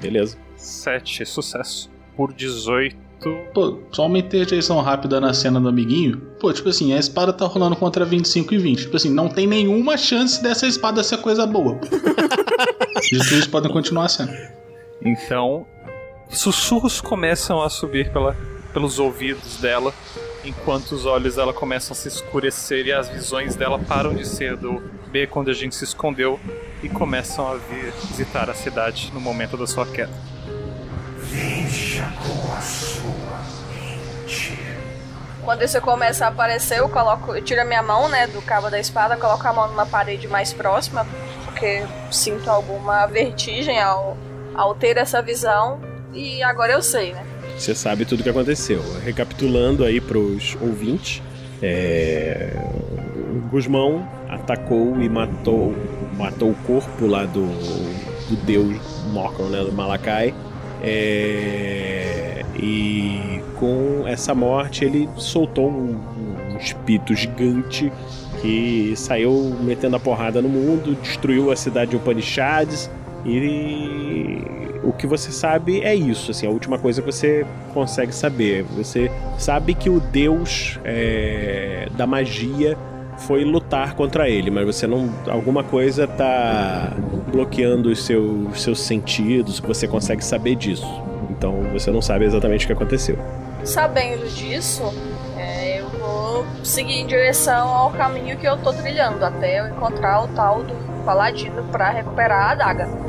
[0.00, 0.38] Beleza.
[0.56, 1.90] 7, sucesso.
[2.16, 3.07] Por 18.
[3.52, 6.18] Pô, só uma interjeição rápida na cena do amiguinho.
[6.38, 8.78] Pô, tipo assim, a espada tá rolando contra 25 e 20.
[8.82, 11.80] Tipo assim, não tem nenhuma chance dessa espada ser coisa boa.
[13.12, 14.32] Isso, podem continuar sendo.
[15.02, 15.66] Então,
[16.30, 18.36] sussurros começam a subir pela,
[18.72, 19.92] pelos ouvidos dela,
[20.44, 24.56] enquanto os olhos dela começam a se escurecer e as visões dela param de ser
[24.56, 26.38] do beco onde a gente se escondeu
[26.82, 30.37] e começam a vir visitar a cidade no momento da sua queda.
[31.30, 34.58] Veja com a sua mente.
[35.44, 38.70] Quando isso começa a aparecer, eu coloco, eu tiro a minha mão, né, do cabo
[38.70, 41.06] da espada, coloco a mão numa parede mais próxima,
[41.44, 44.16] porque sinto alguma vertigem ao,
[44.54, 45.80] ao ter essa visão.
[46.12, 47.24] E agora eu sei, né?
[47.56, 48.82] Você sabe tudo o que aconteceu.
[49.02, 51.22] Recapitulando aí pros ouvintes,
[51.62, 52.52] é...
[53.34, 55.74] o Guzmão atacou e matou,
[56.16, 57.46] matou o corpo lá do,
[58.28, 58.76] do deus
[59.12, 60.34] Mokron, né, do Malakai.
[60.82, 62.44] É...
[62.60, 65.96] E com essa morte ele soltou um,
[66.52, 67.92] um espírito gigante
[68.40, 72.90] que saiu metendo a porrada no mundo, destruiu a cidade de Upanishads
[73.24, 74.42] e
[74.82, 78.62] o que você sabe é isso, assim, a última coisa que você consegue saber.
[78.76, 82.76] Você sabe que o deus é, da magia
[83.18, 85.12] foi lutar contra ele, mas você não.
[85.28, 86.92] Alguma coisa tá
[87.30, 90.86] bloqueando os seus, seus sentidos, você consegue saber disso.
[91.30, 93.18] Então você não sabe exatamente o que aconteceu.
[93.64, 94.82] Sabendo disso,
[95.36, 100.22] é, eu vou seguir em direção ao caminho que eu tô trilhando, até eu encontrar
[100.24, 103.07] o tal do paladino para recuperar a adaga.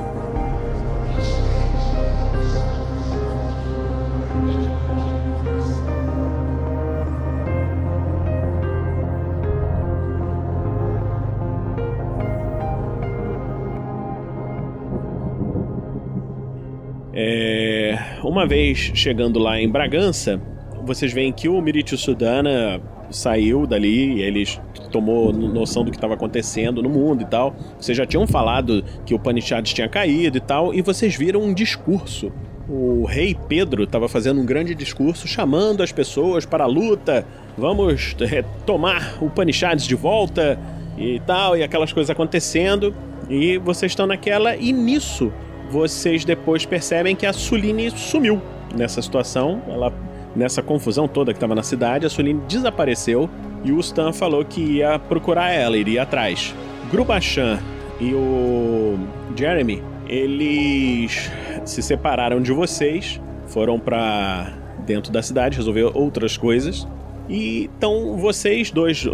[17.22, 20.40] É, uma vez chegando lá em Bragança,
[20.86, 24.58] vocês veem que o Miritio Sudana saiu dali, eles
[24.90, 27.54] tomou noção do que estava acontecendo no mundo e tal.
[27.78, 31.54] Vocês já tinham falado que o Panichades tinha caído e tal, e vocês viram um
[31.54, 32.32] discurso.
[32.70, 37.26] O rei Pedro estava fazendo um grande discurso chamando as pessoas para a luta.
[37.58, 40.58] Vamos é, tomar o Panichades de volta
[40.98, 42.96] e tal, e aquelas coisas acontecendo.
[43.30, 45.34] E vocês estão naquela, e nisso
[45.70, 48.42] vocês depois percebem que a Suline sumiu
[48.76, 49.62] nessa situação.
[49.68, 49.94] Ela,
[50.36, 53.30] nessa confusão toda que estava na cidade, a Suline desapareceu
[53.64, 56.54] e o Stan falou que ia procurar ela, iria atrás.
[56.92, 57.60] Grubachan
[58.00, 58.98] e o
[59.36, 61.30] Jeremy, eles
[61.66, 64.54] se separaram de vocês, foram para
[64.86, 66.88] dentro da cidade resolver outras coisas.
[67.30, 69.06] E então vocês dois,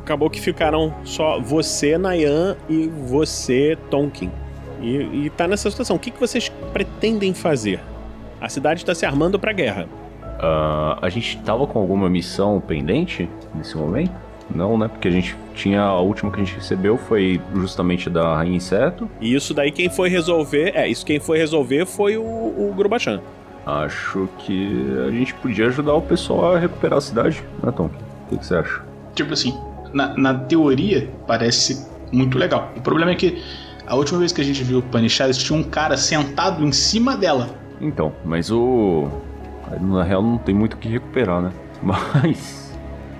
[0.00, 4.30] acabou que ficaram só você, Nayan, e você, Tonkin.
[4.80, 5.96] E, e tá nessa situação.
[5.96, 7.80] O que, que vocês pretendem fazer?
[8.40, 9.86] A cidade está se armando para a guerra.
[10.22, 14.12] Uh, a gente tava com alguma missão pendente nesse momento?
[14.54, 14.88] Não, né?
[14.88, 15.82] Porque a gente tinha.
[15.82, 19.08] A última que a gente recebeu foi justamente da Rainha Inseto.
[19.20, 20.72] E isso daí quem foi resolver.
[20.74, 23.20] É, isso quem foi resolver foi o, o Grubachan.
[23.64, 27.86] Acho que a gente podia ajudar o pessoal a recuperar a cidade, né, Tom?
[27.86, 28.82] O que, que você acha?
[29.14, 29.56] Tipo assim,
[29.92, 32.72] na, na teoria parece muito legal.
[32.76, 33.40] O problema é que
[33.90, 37.16] a última vez que a gente viu o Panichares tinha um cara sentado em cima
[37.16, 37.50] dela.
[37.80, 39.08] Então, mas o.
[39.80, 41.52] Na real não tem muito o que recuperar, né?
[41.82, 42.72] Mas.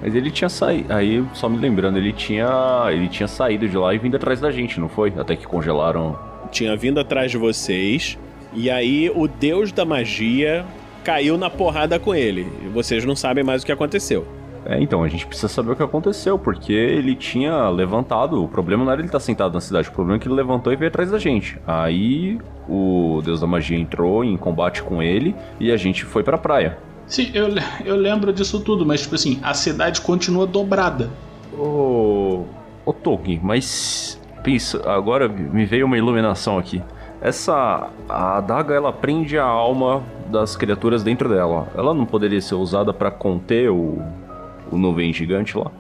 [0.03, 0.93] Mas ele tinha saído.
[0.93, 2.49] Aí, só me lembrando, ele tinha.
[2.89, 5.13] Ele tinha saído de lá e vindo atrás da gente, não foi?
[5.19, 6.19] Até que congelaram.
[6.53, 8.17] Tinha vindo atrás de vocês.
[8.53, 10.65] E aí o deus da magia
[11.03, 12.47] caiu na porrada com ele.
[12.63, 14.27] E vocês não sabem mais o que aconteceu.
[14.65, 18.45] É, então, a gente precisa saber o que aconteceu, porque ele tinha levantado.
[18.45, 20.73] O problema não era ele estar sentado na cidade, o problema é que ele levantou
[20.73, 21.59] e veio atrás da gente.
[21.67, 22.39] Aí
[22.69, 26.79] o Deus da Magia entrou em combate com ele e a gente foi pra praia.
[27.07, 27.49] Sim, eu,
[27.85, 31.11] eu lembro disso tudo, mas tipo assim, a cidade continua dobrada.
[31.53, 32.45] Ô.
[32.87, 34.19] Ô Tolkien, mas.
[34.43, 36.81] Pensa, agora me veio uma iluminação aqui.
[37.21, 37.89] Essa.
[38.09, 41.69] A adaga ela prende a alma das criaturas dentro dela.
[41.75, 44.01] Ela não poderia ser usada pra conter o.
[44.71, 45.71] o nuvem gigante lá?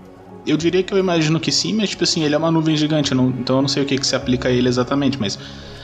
[0.46, 3.14] Eu diria que eu imagino que sim, mas tipo assim, ele é uma nuvem gigante,
[3.14, 5.38] não- então eu não sei o que, que se aplica a ele exatamente, mas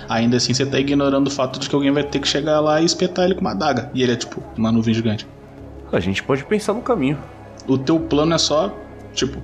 [0.09, 2.81] ainda assim você tá ignorando o fato de que alguém vai ter que chegar lá
[2.81, 3.91] e espetar ele com uma adaga.
[3.95, 5.27] E ele é tipo uma nuvem gigante.
[5.93, 7.19] A gente pode pensar no caminho.
[7.67, 8.75] O teu plano é só,
[9.13, 9.43] tipo,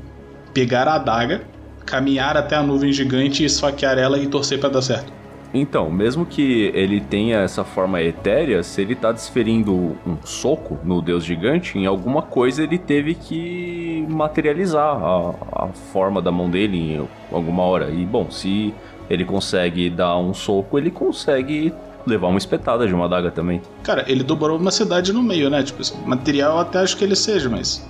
[0.55, 1.43] pegar a adaga,
[1.85, 5.13] caminhar até a nuvem gigante, esfaquear ela e torcer pra dar certo.
[5.55, 9.75] Então, mesmo que ele tenha essa forma etérea, se ele tá desferindo
[10.07, 16.23] um soco no Deus Gigante, em alguma coisa ele teve que materializar a, a forma
[16.23, 17.91] da mão dele em alguma hora.
[17.91, 18.73] E bom, se
[19.11, 21.73] ele consegue dar um soco, ele consegue
[22.07, 23.61] levar uma espetada de uma adaga também.
[23.83, 25.63] Cara, ele dobrou uma cidade no meio, né?
[25.63, 27.87] Tipo, material até acho que ele seja, mas.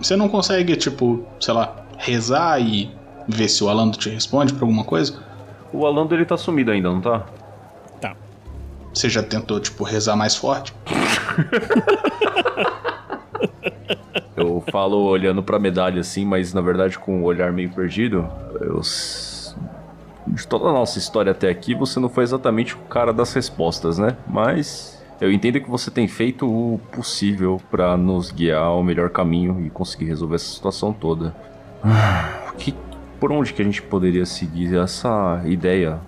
[0.00, 2.90] Você não consegue, tipo, sei lá, rezar e
[3.26, 5.29] ver se o Alando te responde pra alguma coisa?
[5.72, 7.26] O Alando ele tá sumido ainda, não tá?
[8.00, 8.14] Tá.
[8.92, 10.74] Você já tentou, tipo, rezar mais forte?
[14.36, 18.26] Eu falo olhando pra medalha assim, mas na verdade com o olhar meio perdido.
[18.60, 18.80] Eu.
[20.26, 23.98] De toda a nossa história até aqui, você não foi exatamente o cara das respostas,
[23.98, 24.16] né?
[24.28, 29.60] Mas eu entendo que você tem feito o possível pra nos guiar ao melhor caminho
[29.66, 31.34] e conseguir resolver essa situação toda.
[31.82, 32.74] Ah, que-
[33.20, 36.00] por onde que a gente poderia seguir essa ideia?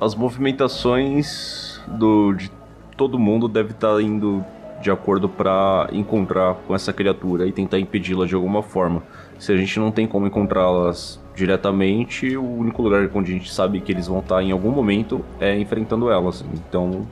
[0.00, 2.50] As movimentações do, de
[2.96, 4.44] todo mundo deve estar indo
[4.82, 9.02] de acordo pra encontrar com essa criatura e tentar impedi-la de alguma forma.
[9.38, 13.80] Se a gente não tem como encontrá-las diretamente, o único lugar onde a gente sabe
[13.80, 16.44] que eles vão estar em algum momento é enfrentando elas.
[16.54, 17.06] Então,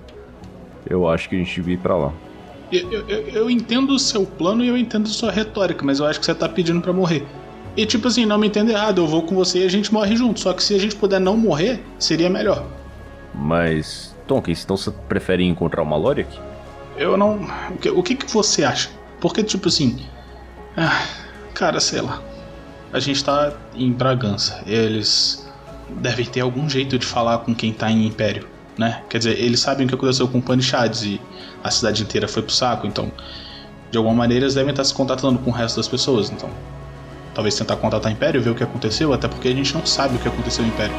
[0.89, 2.13] eu acho que a gente devia ir pra lá.
[2.73, 6.07] Eu, eu, eu- eu entendo o seu plano e eu entendo sua retórica, mas eu
[6.07, 7.25] acho que você tá pedindo pra morrer.
[7.77, 10.17] E tipo assim, não me entenda errado, eu vou com você e a gente morre
[10.17, 10.41] junto.
[10.41, 12.65] Só que se a gente puder não morrer, seria melhor.
[13.35, 16.39] Mas, Tonkin, então você prefere encontrar uma Loriak?
[16.97, 17.41] Eu não.
[17.71, 18.91] O que, o que, que você acha?
[19.21, 20.07] Porque, tipo assim.
[20.77, 21.05] ah,
[21.53, 22.23] cara, sei lá.
[22.93, 24.63] A gente tá em Bragança.
[24.67, 25.45] Eles
[26.01, 28.47] devem ter algum jeito de falar com quem tá em Império,
[28.79, 29.03] né?
[29.09, 31.21] Quer dizer, eles sabem o que aconteceu com o Panichades e
[31.63, 33.11] a cidade inteira foi pro saco, então.
[33.91, 36.49] De alguma maneira eles devem estar se contatando com o resto das pessoas, então.
[37.35, 40.17] Talvez tentar contatar o Império, ver o que aconteceu, até porque a gente não sabe
[40.17, 40.95] o que aconteceu no Império.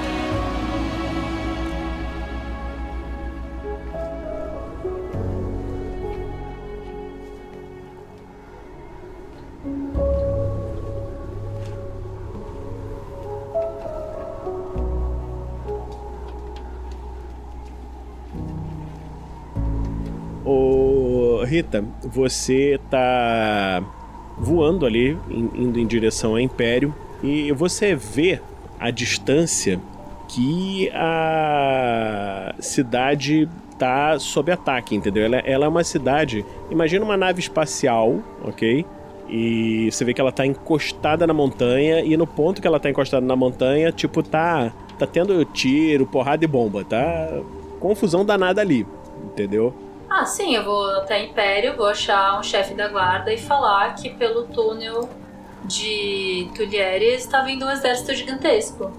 [21.55, 23.81] Rita, você tá
[24.37, 28.39] voando ali, in- indo em direção ao Império, e você vê
[28.79, 29.79] à distância
[30.27, 35.23] que a cidade tá sob ataque, entendeu?
[35.25, 36.45] Ela, ela é uma cidade.
[36.71, 38.85] Imagina uma nave espacial, ok?
[39.29, 42.89] E você vê que ela tá encostada na montanha, e no ponto que ela tá
[42.89, 47.39] encostada na montanha, tipo, tá, tá tendo tiro, porrada e bomba, tá?
[47.79, 48.85] Confusão danada ali,
[49.25, 49.73] entendeu?
[50.09, 54.09] Ah, sim, eu vou até Império, vou achar um chefe da guarda e falar que
[54.09, 55.09] pelo túnel
[55.65, 58.91] de Tulieres está vindo um exército gigantesco.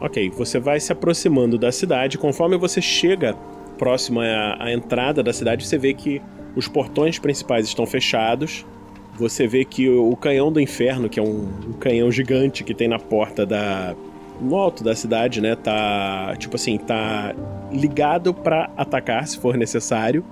[0.00, 2.18] Ok, você vai se aproximando da cidade.
[2.18, 3.36] Conforme você chega
[3.78, 6.20] próximo à, à entrada da cidade, você vê que
[6.56, 8.66] os portões principais estão fechados.
[9.14, 12.74] Você vê que o, o canhão do inferno, que é um, um canhão gigante que
[12.74, 13.94] tem na porta da.
[14.42, 15.56] No alto da cidade, né?
[15.56, 16.34] Tá.
[16.38, 17.34] Tipo assim, tá
[17.70, 20.24] ligado pra atacar se for necessário.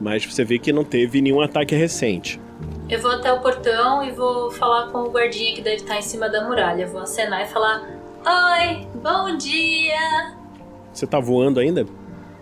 [0.00, 2.40] Mas você vê que não teve nenhum ataque recente.
[2.88, 6.02] Eu vou até o portão e vou falar com o guardinha que deve estar em
[6.02, 6.86] cima da muralha.
[6.86, 7.88] Vou acenar e falar:
[8.26, 10.34] Oi, bom dia!
[10.92, 11.86] Você tá voando ainda?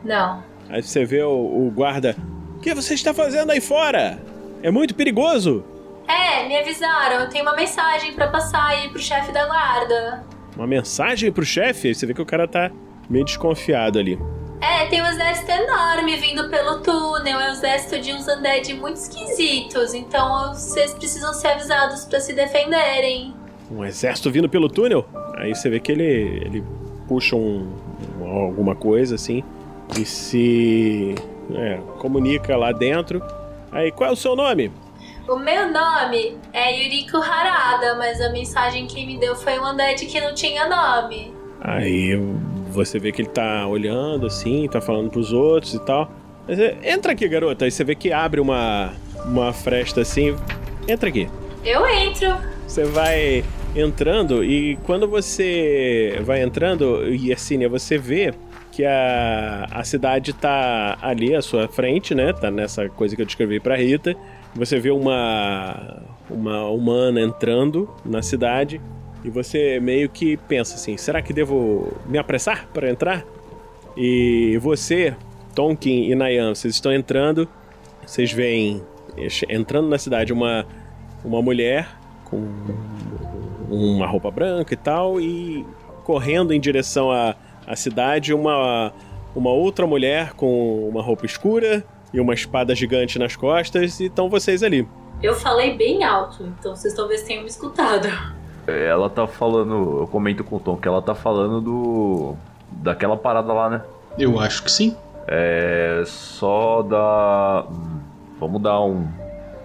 [0.05, 0.43] Não,
[0.73, 2.17] Aí você vê o, o guarda.
[2.57, 4.19] O que você está fazendo aí fora?
[4.63, 5.63] É muito perigoso!
[6.09, 10.25] É, me avisaram, eu tenho uma mensagem pra passar aí pro chefe da guarda.
[10.57, 11.89] Uma mensagem pro chefe?
[11.89, 12.71] Aí você vê que o cara tá
[13.09, 14.19] meio desconfiado ali.
[14.61, 18.97] É, tem um exército enorme vindo pelo túnel, é um exército de uns undead muito
[18.97, 23.35] esquisitos, então vocês precisam ser avisados pra se defenderem.
[23.71, 25.05] Um exército vindo pelo túnel?
[25.37, 26.65] Aí você vê que ele, ele
[27.09, 27.73] puxa um,
[28.21, 29.43] um- alguma coisa assim
[29.99, 31.15] e se
[31.55, 33.21] é, comunica lá dentro.
[33.73, 34.71] Aí, qual é o seu nome?
[35.29, 40.05] O meu nome é Yuriko Harada, mas a mensagem que me deu foi um undead
[40.05, 41.33] que não tinha nome.
[41.61, 42.17] Aí
[42.71, 46.11] você vê que ele tá olhando assim, tá falando pros outros e tal.
[46.47, 47.65] Mas é, entra aqui, garota.
[47.65, 48.93] Aí você vê que abre uma,
[49.25, 50.37] uma fresta assim.
[50.89, 51.29] Entra aqui.
[51.65, 52.37] Eu entro.
[52.67, 53.45] Você vai
[53.77, 58.35] entrando e quando você vai entrando, Yersinia, você vê
[58.73, 62.33] que a, a cidade tá ali à sua frente, né?
[62.33, 64.17] Tá nessa coisa que eu descrevi pra Rita.
[64.55, 68.81] Você vê uma, uma humana entrando na cidade
[69.25, 73.25] e você meio que pensa assim: será que devo me apressar para entrar?
[73.97, 75.15] E você,
[75.55, 77.49] Tonkin e Nayan, vocês estão entrando,
[78.07, 78.83] vocês veem
[79.49, 80.67] entrando na cidade uma,
[81.25, 81.89] uma mulher
[82.25, 82.47] com
[83.71, 85.65] uma roupa branca e tal, e
[86.05, 87.37] correndo em direção à,
[87.67, 88.93] à cidade uma,
[89.35, 94.29] uma outra mulher com uma roupa escura e uma espada gigante nas costas, e estão
[94.29, 94.87] vocês ali.
[95.23, 98.09] Eu falei bem alto, então vocês talvez tenham me escutado.
[98.67, 102.37] Ela tá falando, eu comento com o Tom que ela tá falando do.
[102.71, 103.83] daquela parada lá, né?
[104.19, 104.97] Eu acho que sim.
[105.27, 106.03] É.
[106.07, 107.67] Só da.
[108.39, 109.07] Vamos dar um.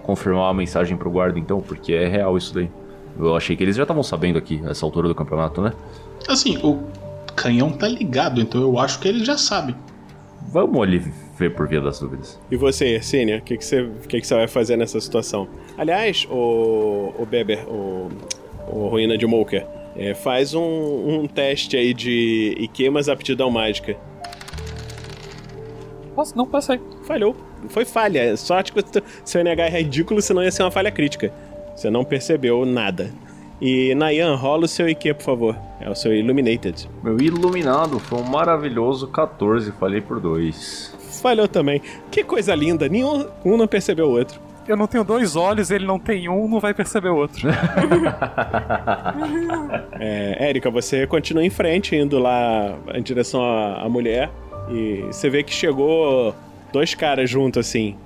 [0.02, 2.70] confirmar a mensagem pro guarda então, porque é real isso daí.
[3.18, 5.72] Eu achei que eles já estavam sabendo aqui, essa altura do campeonato, né?
[6.28, 6.80] Assim, o
[7.34, 9.74] canhão tá ligado, então eu acho que eles já sabem.
[10.50, 11.02] Vamos ali
[11.38, 12.40] ver por via das dúvidas.
[12.50, 15.46] E você, Ersênia, o que, que, você, que, que você vai fazer nessa situação?
[15.76, 18.08] Aliás, o, o Beber, o,
[18.66, 23.94] o Ruína de Moker, é, faz um, um teste aí de IQ, mas aptidão mágica.
[26.14, 26.36] Posso?
[26.36, 26.80] Não passei.
[27.04, 27.36] Falhou.
[27.68, 28.34] Foi falha.
[28.36, 28.84] Sorte que o
[29.24, 31.30] seu NH é ridículo, senão ia ser uma falha crítica.
[31.76, 33.12] Você não percebeu nada.
[33.60, 35.56] E Nayan, rola o seu IQ, por favor.
[35.80, 36.88] É o seu Illuminated.
[37.02, 40.96] Meu iluminado foi um maravilhoso 14, falhei por dois.
[41.20, 41.82] Falhou também.
[42.10, 44.40] Que coisa linda, nenhum um não percebeu o outro.
[44.68, 47.48] Eu não tenho dois olhos, ele não tem um, não vai perceber o outro.
[49.98, 54.30] é, Érica, você continua em frente, indo lá em direção à, à mulher.
[54.68, 56.34] E você vê que chegou
[56.70, 57.96] dois caras juntos assim.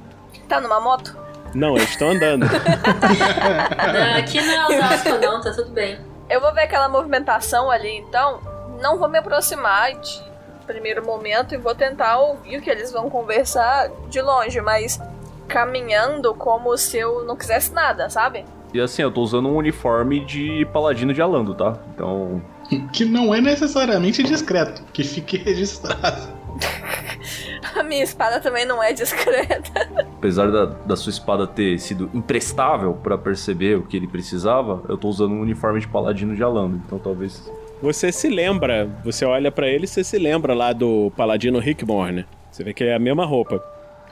[0.48, 1.21] Tá numa moto?
[1.54, 2.46] Não, eles estão andando.
[2.48, 5.98] não, aqui não é Osasco, não, tá tudo bem.
[6.28, 8.40] Eu vou ver aquela movimentação ali, então.
[8.80, 10.22] Não vou me aproximar de
[10.66, 15.00] primeiro momento e vou tentar ouvir o que eles vão conversar de longe, mas
[15.46, 18.44] caminhando como se eu não quisesse nada, sabe?
[18.72, 21.78] E assim, eu tô usando um uniforme de paladino de Alando, tá?
[21.94, 22.42] Então.
[22.90, 26.41] Que não é necessariamente discreto, que fique registrado.
[27.74, 29.88] A minha espada também não é discreta.
[30.16, 34.96] Apesar da, da sua espada ter sido imprestável para perceber o que ele precisava, eu
[34.96, 37.50] tô usando um uniforme de paladino de Alando, então talvez.
[37.80, 42.26] Você se lembra, você olha para ele e você se lembra lá do paladino Rickborn.
[42.50, 43.62] Você vê que é a mesma roupa.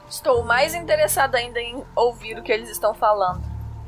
[0.08, 3.42] Estou mais interessado ainda em ouvir o que eles estão falando.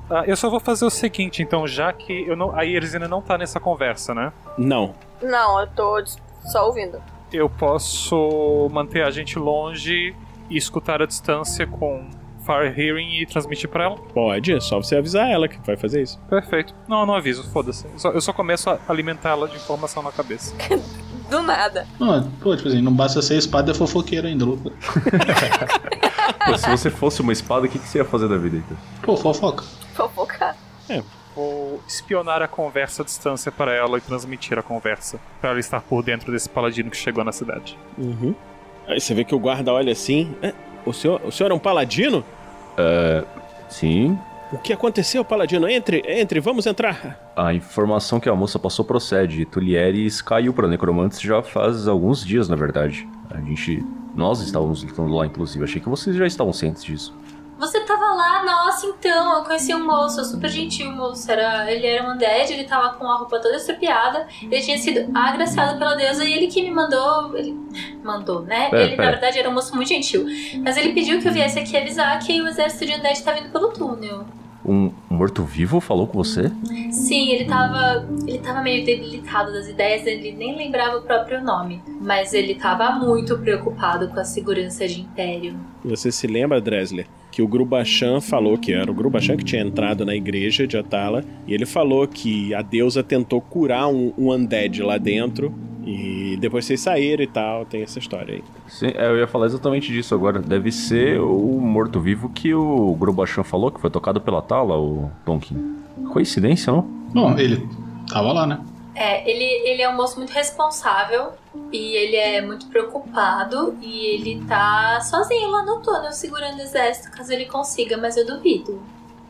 [0.08, 3.22] Ah, eu só vou fazer o seguinte, então, já que eu não, a Irzina não
[3.22, 4.32] tá nessa conversa, né?
[4.58, 4.94] Não.
[5.22, 6.04] Não, eu tô
[6.44, 7.00] só ouvindo
[7.32, 10.14] eu posso manter a gente longe
[10.50, 12.08] e escutar a distância com
[12.44, 13.96] Fire Hearing e transmitir pra ela?
[13.96, 16.18] Pode, é só você avisar ela que vai fazer isso.
[16.28, 16.74] Perfeito.
[16.88, 17.86] Não, não aviso, foda-se.
[18.04, 20.54] Eu, eu só, começo a alimentar ela de informação na cabeça.
[21.30, 21.86] Do nada.
[21.98, 24.70] Não, pô, tipo assim, não basta ser espada, é fofoqueiro ainda, louco.
[26.44, 28.76] pô, se você fosse uma espada, o que, que você ia fazer da vida, então?
[29.00, 29.64] Pô, fofoca.
[29.94, 30.54] Fofocar.
[30.90, 31.02] É,
[31.34, 35.80] Vou espionar a conversa à distância para ela e transmitir a conversa, para ela estar
[35.80, 37.78] por dentro desse paladino que chegou na cidade.
[37.96, 38.34] Uhum.
[38.86, 40.34] Aí você vê que o guarda olha assim.
[40.42, 40.52] É,
[40.84, 42.24] o, senhor, o senhor é um paladino?
[42.76, 43.24] É.
[43.68, 44.18] Sim.
[44.52, 45.66] O que aconteceu, paladino?
[45.66, 47.32] Entre, entre, vamos entrar.
[47.34, 49.46] A informação que a moça passou procede.
[49.46, 53.08] Tulieres caiu para necromantes já faz alguns dias, na verdade.
[53.30, 53.82] A gente.
[54.14, 55.64] Nós estávamos lutando lá, inclusive.
[55.64, 57.16] Achei que vocês já estavam cientes disso.
[57.58, 58.01] Você tava lá,
[58.82, 61.30] nossa, então, eu conheci um moço, super gentil moço.
[61.30, 65.10] Era, ele era um undead, ele tava com a roupa toda estrupiada, ele tinha sido
[65.16, 67.36] agraciado pela deusa e ele que me mandou.
[67.36, 67.56] Ele
[68.02, 68.68] mandou, né?
[68.72, 70.26] É, ele, na verdade, era um moço muito gentil.
[70.62, 73.50] Mas ele pediu que eu viesse aqui avisar que o exército de undead tá vindo
[73.50, 74.24] pelo túnel.
[74.64, 76.48] Um morto-vivo falou com você?
[76.92, 78.06] Sim, ele tava.
[78.24, 81.82] Ele tava meio debilitado das ideias, ele nem lembrava o próprio nome.
[82.00, 85.58] Mas ele tava muito preocupado com a segurança de Império.
[85.84, 87.08] Você se lembra, Dresler?
[87.32, 91.24] Que o Grubachan falou que era o Grubachan que tinha entrado na igreja de Atala
[91.46, 95.52] e ele falou que a deusa tentou curar um, um undead lá dentro
[95.84, 98.44] e depois vocês saíram e tal, tem essa história aí.
[98.68, 100.38] Sim, é, eu ia falar exatamente disso agora.
[100.40, 105.76] Deve ser o morto-vivo que o Grubachan falou, que foi tocado pela Tala, o Tonkin.
[106.12, 106.86] Coincidência, não?
[107.12, 107.66] Não, ele
[108.08, 108.60] tava lá, né?
[109.02, 111.32] É, ele, ele é um moço muito responsável
[111.72, 117.10] e ele é muito preocupado e ele tá sozinho lá no túnel segurando o exército
[117.10, 118.80] caso ele consiga, mas eu duvido.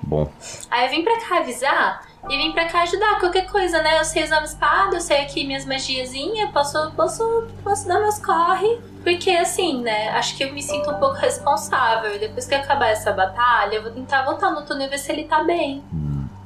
[0.02, 0.30] Bom,
[0.70, 3.98] Aí eu vim pra cá avisar e vim pra cá ajudar qualquer coisa, né?
[3.98, 8.18] Eu sei usar uma espada, eu sei aqui minhas magiazinhas, posso, posso, posso dar meus
[8.18, 8.78] corre.
[9.02, 10.10] Porque assim, né?
[10.10, 12.14] Acho que eu me sinto um pouco responsável.
[12.14, 15.10] E depois que acabar essa batalha, eu vou tentar voltar no túnel e ver se
[15.10, 15.82] ele tá bem.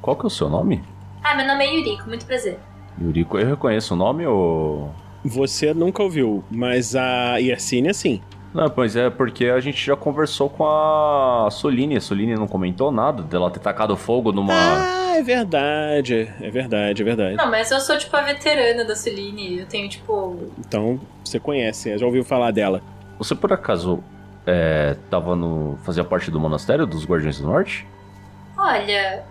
[0.00, 0.84] qual que é o seu nome?
[1.24, 2.60] Ah, meu nome é Yuriko, muito prazer.
[3.00, 4.90] Yuriko, eu reconheço o nome ou.
[5.24, 8.20] Você nunca ouviu, mas a Yersine sim.
[8.54, 11.96] Não, pois é, porque a gente já conversou com a Soline.
[11.96, 14.54] A Soline não comentou nada dela ter tacado fogo numa.
[14.54, 16.32] Ah, é verdade.
[16.40, 17.36] É verdade, é verdade.
[17.36, 19.58] Não, mas eu sou tipo a veterana da Celine.
[19.58, 20.38] Eu tenho tipo.
[20.58, 22.80] Então, você conhece, já ouviu falar dela.
[23.18, 24.02] Você por acaso
[24.46, 25.78] é, tava no.
[25.82, 27.86] fazia parte do monastério dos Guardiões do Norte?
[28.56, 29.22] Olha,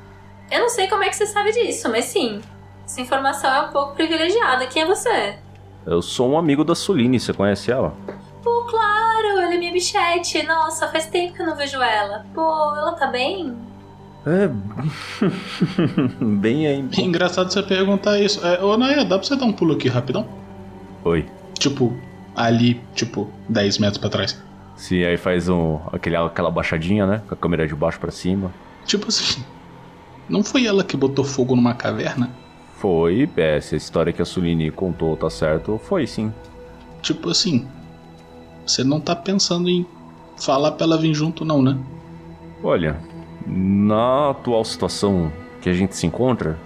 [0.52, 2.42] eu não sei como é que você sabe disso, mas sim.
[2.86, 4.68] Essa informação é um pouco privilegiada.
[4.68, 5.38] Quem é você?
[5.86, 7.96] Eu sou um amigo da Soline, você conhece ela?
[8.44, 10.44] Pô, claro, ela é minha bichete.
[10.44, 12.26] Nossa, faz tempo que eu não vejo ela.
[12.34, 13.56] Pô, ela tá bem?
[14.26, 14.50] É.
[16.20, 16.90] Bem aí.
[16.98, 18.44] É engraçado você perguntar isso.
[18.46, 20.28] É, ô, Naya, dá pra você dar um pulo aqui rapidão?
[21.04, 21.28] Oi.
[21.60, 21.96] Tipo,
[22.36, 24.42] ali, tipo, 10 metros pra trás.
[24.76, 27.22] Sim, aí faz um, aquele, aquela baixadinha, né?
[27.28, 28.52] Com a câmera de baixo pra cima.
[28.86, 29.44] Tipo assim.
[30.28, 32.30] Não foi ela que botou fogo numa caverna?
[32.86, 36.32] Foi, é, se a história que a Soline contou tá certo, foi sim.
[37.02, 37.66] Tipo assim.
[38.64, 39.88] Você não tá pensando em
[40.38, 41.76] falar pra ela vir junto, não, né?
[42.64, 43.00] Olha,
[43.44, 46.60] na atual situação que a gente se encontra,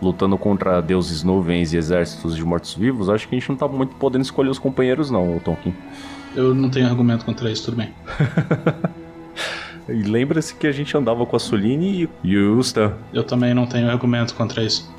[0.00, 3.96] lutando contra deuses nuvens e exércitos de mortos-vivos, acho que a gente não tá muito
[3.96, 5.74] podendo escolher os companheiros, não, Tonkin.
[6.36, 7.92] Eu não tenho argumento contra isso, tudo bem.
[9.86, 12.94] E lembra-se que a gente andava com a Soline e o Stan.
[13.12, 14.90] Eu também não tenho argumento contra isso.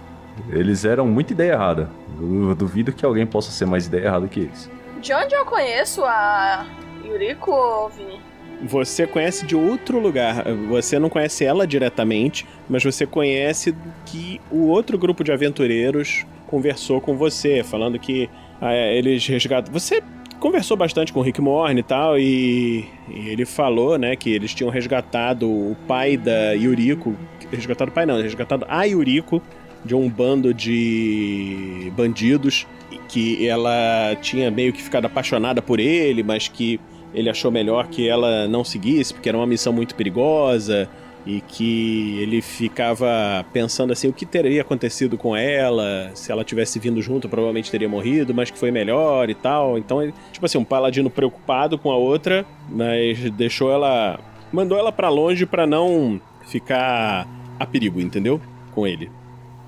[0.50, 1.90] Eles eram muita ideia errada.
[2.20, 4.70] Eu duvido que alguém possa ser mais ideia errada que eles.
[5.02, 6.66] De onde eu conheço a
[7.04, 8.20] Yuriko, Vini?
[8.64, 10.44] Você conhece de outro lugar.
[10.70, 13.76] Você não conhece ela diretamente, mas você conhece
[14.06, 18.30] que o outro grupo de aventureiros conversou com você, falando que
[18.62, 19.74] ah, eles resgatam.
[19.74, 20.02] Você
[20.40, 24.54] conversou bastante com o Rick Morne e tal, e, e ele falou, né, que eles
[24.54, 27.16] tinham resgatado o pai da Yuriko.
[27.52, 29.42] Resgatado o pai não, resgatado a Yuriko
[29.86, 32.68] de um bando de bandidos
[33.08, 36.80] que ela tinha meio que ficado apaixonada por ele, mas que
[37.14, 40.90] ele achou melhor que ela não seguisse, porque era uma missão muito perigosa
[41.26, 46.12] e que ele ficava pensando assim o que teria acontecido com ela?
[46.14, 49.78] Se ela tivesse vindo junto provavelmente teria morrido mas que foi melhor e tal.
[49.78, 54.20] Então tipo assim um paladino preocupado com a outra mas deixou ela
[54.52, 57.28] mandou ela pra longe pra não ficar
[57.60, 58.40] a perigo entendeu?
[58.72, 59.10] Com ele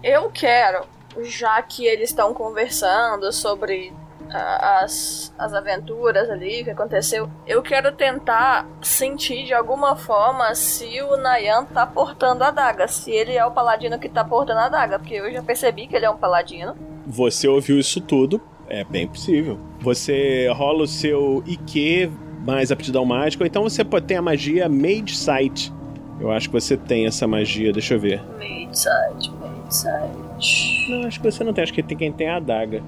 [0.07, 0.85] Eu quero,
[1.21, 3.91] já que eles estão conversando sobre
[4.31, 10.55] ah, as, as aventuras ali, o que aconteceu, eu quero tentar sentir de alguma forma
[10.55, 14.61] se o Nayan tá portando a daga, se ele é o paladino que tá portando
[14.61, 16.73] a daga, porque eu já percebi que ele é um paladino.
[17.05, 18.39] Você ouviu isso tudo?
[18.69, 19.59] É bem possível.
[19.81, 22.09] Você rola o seu IQ
[22.45, 25.73] mais aptidão mágica, ou então você pode ter a magia Mage Sight.
[26.17, 28.23] Eu acho que você tem essa magia, deixa eu ver.
[28.39, 29.36] Made side,
[29.73, 30.89] side.
[30.89, 32.81] Não, acho que você não tem, acho que tem quem tem a adaga.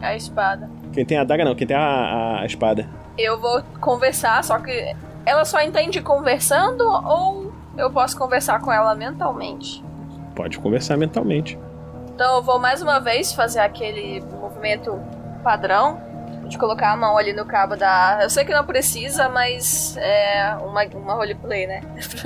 [0.00, 0.68] A espada.
[0.92, 2.88] Quem tem a adaga não, quem tem a, a- a espada.
[3.18, 4.94] Eu vou conversar, só que
[5.26, 9.84] ela só entende conversando ou eu posso conversar com ela mentalmente?
[10.34, 11.58] Pode conversar mentalmente.
[12.14, 14.98] Então eu vou mais uma vez fazer aquele movimento
[15.42, 16.00] padrão
[16.46, 18.20] de colocar a mão ali no cabo da.
[18.22, 21.80] Eu sei que não precisa, mas é uma, uma roleplay, né?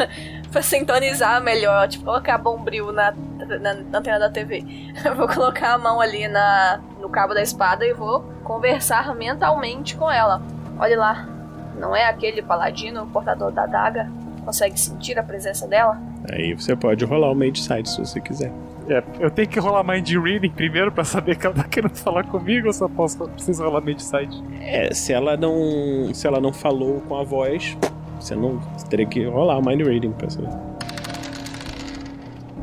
[0.54, 4.64] pra sintonizar melhor, tipo, colocar bombril na, na, na antena da TV.
[5.04, 9.96] Eu vou colocar a mão ali na, no cabo da espada e vou conversar mentalmente
[9.96, 10.40] com ela.
[10.78, 11.28] Olha lá,
[11.76, 14.08] não é aquele paladino, portador da daga?
[14.44, 16.00] Consegue sentir a presença dela?
[16.30, 18.52] Aí você pode rolar o Mage Sight se você quiser.
[18.88, 22.22] É, eu tenho que rolar Mind Reading primeiro pra saber que ela tá querendo falar
[22.24, 24.44] comigo ou só posso, preciso rolar Made Sight?
[24.60, 26.12] É, se ela não.
[26.14, 27.76] Se ela não falou com a voz,
[28.24, 28.58] você não.
[28.76, 30.48] Você teria que rolar o Mind Reading pra saber.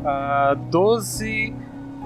[0.04, 1.54] Ah, 12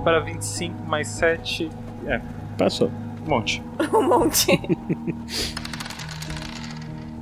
[0.03, 1.69] para 25 mais 7.
[2.05, 2.19] É,
[2.57, 2.89] Passou.
[3.25, 3.63] um monte.
[3.93, 4.59] um monte.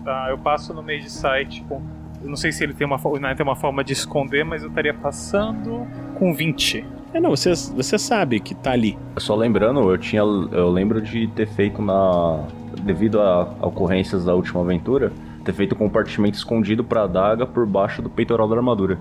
[0.04, 1.82] Tá, eu passo no Made Sight com.
[2.22, 4.44] Eu não sei se ele tem uma, fo- o Nine tem uma forma de esconder,
[4.44, 5.88] mas eu estaria passando
[6.20, 6.86] com 20.
[7.14, 8.98] É, não, você, você sabe que tá ali.
[9.18, 10.22] Só lembrando, eu tinha.
[10.22, 12.44] Eu lembro de ter feito na.
[12.82, 15.14] Devido a a ocorrências da última aventura,
[15.44, 18.98] ter feito um compartimento escondido pra adaga por baixo do peitoral da armadura.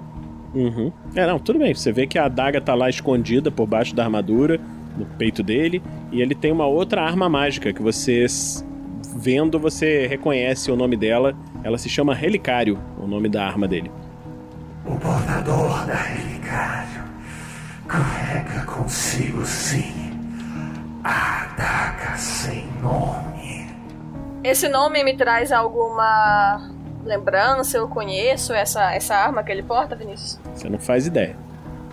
[0.55, 0.93] Uhum.
[1.14, 1.74] É, não, tudo bem.
[1.74, 4.61] Você vê que a adaga tá lá escondida por baixo da armadura,
[4.97, 8.26] no peito dele, e ele tem uma outra arma mágica que você,
[9.16, 11.34] vendo, você reconhece o nome dela.
[11.64, 13.90] Ela se chama Relicário, o nome da arma dele.
[14.84, 17.03] O portador da relicário
[17.86, 20.11] carrega consigo, sim,
[21.05, 23.32] a adaga sem nome.
[24.45, 26.68] Esse nome me traz alguma
[27.05, 27.78] lembrança?
[27.78, 30.38] Eu conheço essa, essa arma que ele porta, Vinícius?
[30.55, 31.36] Você não faz ideia.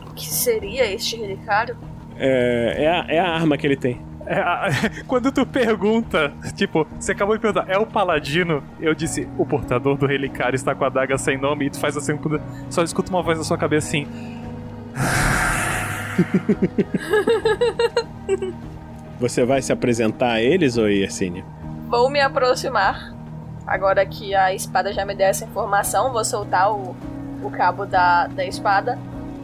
[0.10, 1.78] O que seria este relicário?
[2.18, 4.02] É, é, a, é a arma que ele tem.
[4.26, 4.70] É, a-
[5.08, 8.64] quando tu pergunta, tipo, você acabou de perguntar, é o paladino?
[8.80, 11.96] Eu disse, o portador do relicário está com a adaga sem nome, e tu faz
[11.96, 12.20] assim,
[12.70, 14.08] só escuta uma voz na sua cabeça assim.
[19.20, 21.44] Você vai se apresentar a eles, ou Yersinia?
[21.90, 23.12] Vou me aproximar.
[23.66, 26.96] Agora que a espada já me deu essa informação, vou soltar o,
[27.44, 28.98] o cabo da, da espada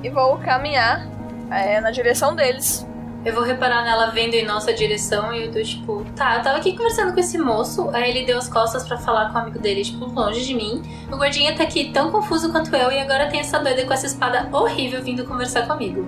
[0.03, 1.07] e vou caminhar
[1.49, 2.87] é, na direção deles.
[3.25, 6.57] Eu vou reparar nela vendo em nossa direção e eu tô tipo, tá, eu tava
[6.57, 9.57] aqui conversando com esse moço, aí ele deu as costas pra falar com o amigo
[9.57, 10.83] dele, tipo, longe de mim.
[11.11, 14.05] O gordinho tá aqui tão confuso quanto eu e agora tem essa doida com essa
[14.05, 16.01] espada horrível vindo conversar comigo.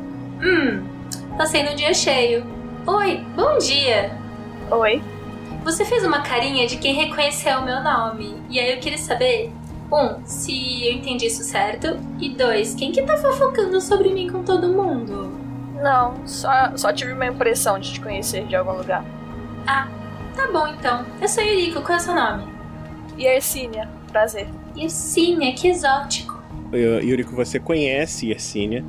[0.44, 0.86] Hum,
[1.36, 2.46] tá sendo um dia cheio.
[2.86, 4.12] Oi, bom dia.
[4.70, 5.16] Oi.
[5.68, 8.41] Você fez uma carinha de quem reconheceu o meu nome.
[8.49, 9.51] E aí eu queria saber,
[9.91, 14.43] um, se eu entendi isso certo, e dois, quem que tá fofocando sobre mim com
[14.43, 15.30] todo mundo?
[15.76, 19.03] Não, só, só tive uma impressão de te conhecer de algum lugar.
[19.68, 19.89] Ah,
[20.38, 21.05] tá bom então.
[21.22, 22.47] Eu sou Yuriko, qual é o seu nome?
[23.20, 24.47] Yersinia, prazer.
[24.74, 26.41] Yersinia, que exótico.
[26.72, 28.86] Yuriko, você conhece Yersinia.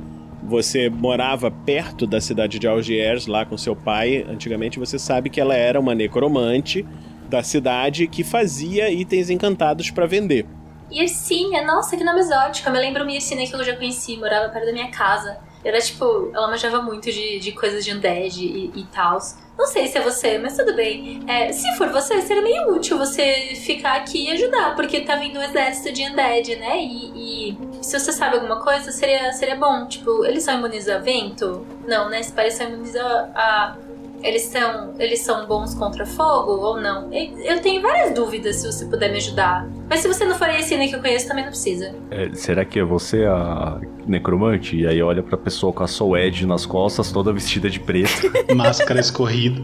[0.49, 4.25] Você morava perto da cidade de Algiers, lá com seu pai.
[4.27, 6.83] Antigamente você sabe que ela era uma necromante
[7.29, 10.47] da cidade que fazia itens encantados pra vender.
[10.91, 12.67] Yersinia, nossa, que nome exótico.
[12.67, 15.37] Eu me lembro uma Yersinia que eu já conheci, morava perto da minha casa.
[15.63, 19.19] Era tipo, ela manjava muito de, de coisas de undead e, e tal.
[19.59, 21.21] Não sei se é você, mas tudo bem.
[21.27, 25.37] É, se for você, seria meio útil você ficar aqui e ajudar, porque tá vindo
[25.37, 26.81] um exército de undead, né?
[26.81, 29.85] E, e se você sabe alguma coisa, seria, seria bom.
[29.85, 31.67] Tipo, eles são imunes a vento?
[31.85, 32.23] Não, né?
[32.23, 33.75] Se parece são imunes a.
[34.21, 37.09] eles são, eles são bons contra fogo ou não?
[37.13, 39.67] Eu tenho várias dúvidas se você puder me ajudar.
[39.89, 41.95] Mas se você não for a Yesenia que eu conheço, também não precisa.
[42.11, 44.77] É, será que é você a necromante?
[44.77, 48.31] E aí olha pra pessoa com a Soul Edge nas costas, toda vestida de preto.
[48.55, 49.61] Máscara escorrida.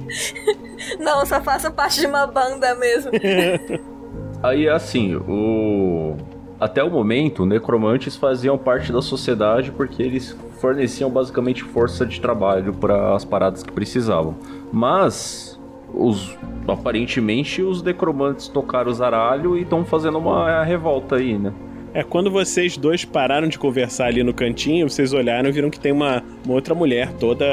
[1.00, 3.12] Não, só faço parte de uma banda mesmo.
[4.44, 6.16] Aí assim, o.
[6.60, 12.74] Até o momento, necromantes faziam parte da sociedade porque eles forneciam basicamente força de trabalho
[12.74, 14.36] para as paradas que precisavam.
[14.74, 15.60] Mas
[15.94, 16.36] os
[16.68, 21.54] aparentemente os necromantes tocaram o zaralho e estão fazendo uma revolta aí, né?
[21.94, 25.80] É, quando vocês dois pararam de conversar ali no cantinho, vocês olharam e viram que
[25.80, 27.46] tem uma, uma outra mulher toda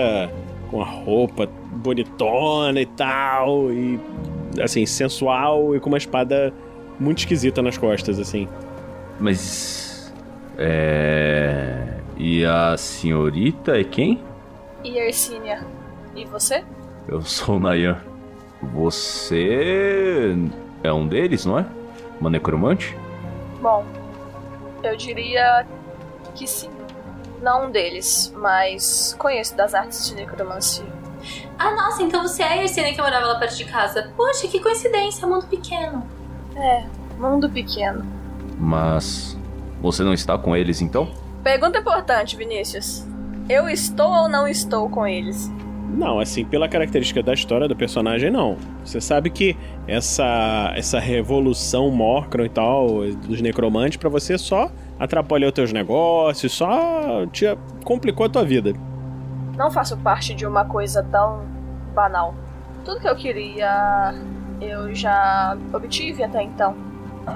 [0.70, 4.00] com a roupa bonitona e tal, e
[4.58, 6.50] assim, sensual e com uma espada
[6.98, 8.48] muito esquisita nas costas, assim.
[9.20, 10.12] Mas.
[10.56, 12.01] É.
[12.16, 14.22] E a senhorita é quem?
[14.84, 15.64] Yersinia.
[16.14, 16.64] E você?
[17.08, 18.00] Eu sou o Nayan.
[18.74, 20.34] Você.
[20.82, 21.66] é um deles, não é?
[22.20, 22.96] Uma necromante?
[23.60, 23.84] Bom,
[24.82, 25.66] eu diria
[26.34, 26.70] que sim.
[27.40, 30.86] Não um deles, mas conheço das artes de necromancia.
[31.58, 34.12] Ah, nossa, então você é a Yersinia que morava lá perto de casa.
[34.16, 36.06] Poxa, que coincidência, mundo pequeno.
[36.56, 36.84] É,
[37.18, 38.04] mundo pequeno.
[38.58, 39.36] Mas.
[39.80, 41.10] Você não está com eles então?
[41.42, 43.06] Pergunta importante, Vinícius.
[43.48, 45.50] Eu estou ou não estou com eles?
[45.94, 48.56] Não, assim, pela característica da história do personagem, não.
[48.84, 52.86] Você sabe que essa essa revolução Morcron e tal,
[53.26, 57.44] dos necromantes, pra você só atrapalhou teus negócios, só te
[57.84, 58.72] complicou a tua vida.
[59.56, 61.42] Não faço parte de uma coisa tão
[61.94, 62.34] banal.
[62.84, 64.14] Tudo que eu queria,
[64.60, 66.74] eu já obtive até então.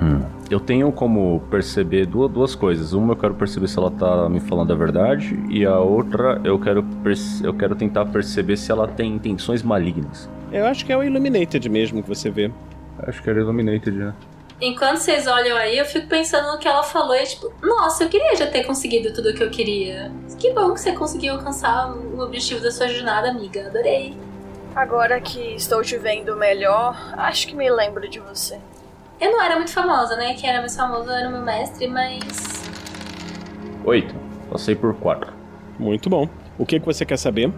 [0.01, 0.36] Hum.
[0.49, 2.93] Eu tenho como perceber duas, duas coisas.
[2.93, 5.37] Uma, eu quero perceber se ela tá me falando a verdade.
[5.51, 6.87] E a outra, eu quero,
[7.43, 10.31] eu quero tentar perceber se ela tem intenções malignas.
[10.53, 12.53] Eu acho que é o Illuminated mesmo que você vê.
[13.01, 14.15] Acho que era Illuminated, né?
[14.61, 18.09] Enquanto vocês olham aí, eu fico pensando no que ela falou e tipo, nossa, eu
[18.09, 20.11] queria já ter conseguido tudo o que eu queria.
[20.39, 23.67] Que bom que você conseguiu alcançar o objetivo da sua jornada, amiga.
[23.67, 24.17] Adorei.
[24.75, 28.59] Agora que estou te vendo melhor, acho que me lembro de você.
[29.21, 30.35] Eu não era muito famosa, né?
[30.35, 32.69] Quem era mais famoso era o meu mestre, mas.
[33.85, 34.15] Oito.
[34.51, 35.33] Passei por quatro.
[35.79, 36.29] Muito bom.
[36.59, 37.53] O que, que você quer saber?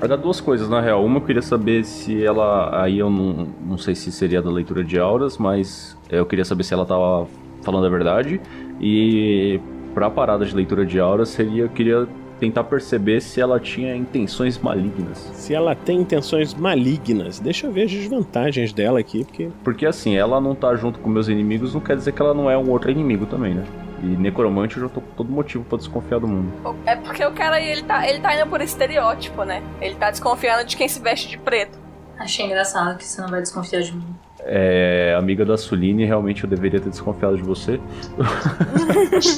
[0.00, 1.04] Era duas coisas, na real.
[1.04, 2.82] Uma eu queria saber se ela.
[2.82, 6.62] Aí eu não, não sei se seria da leitura de auras, mas eu queria saber
[6.62, 7.26] se ela tava
[7.62, 8.40] falando a verdade.
[8.80, 9.60] E
[9.94, 11.64] pra parada de leitura de auras seria.
[11.64, 12.06] Eu queria
[12.38, 15.18] tentar perceber se ela tinha intenções malignas.
[15.34, 19.48] Se ela tem intenções malignas, deixa eu ver as desvantagens dela aqui, porque.
[19.64, 22.50] Porque assim, ela não tá junto com meus inimigos não quer dizer que ela não
[22.50, 23.64] é um outro inimigo também, né?
[24.02, 26.52] E necromante eu já tô com todo motivo pra desconfiar do mundo.
[26.86, 29.62] É porque o cara ele tá, ele tá indo por estereótipo, né?
[29.80, 31.78] Ele tá desconfiando de quem se veste de preto.
[32.18, 34.04] Achei engraçado que você não vai desconfiar de mim.
[34.40, 37.80] É, amiga da Suline, realmente eu deveria ter desconfiado de você.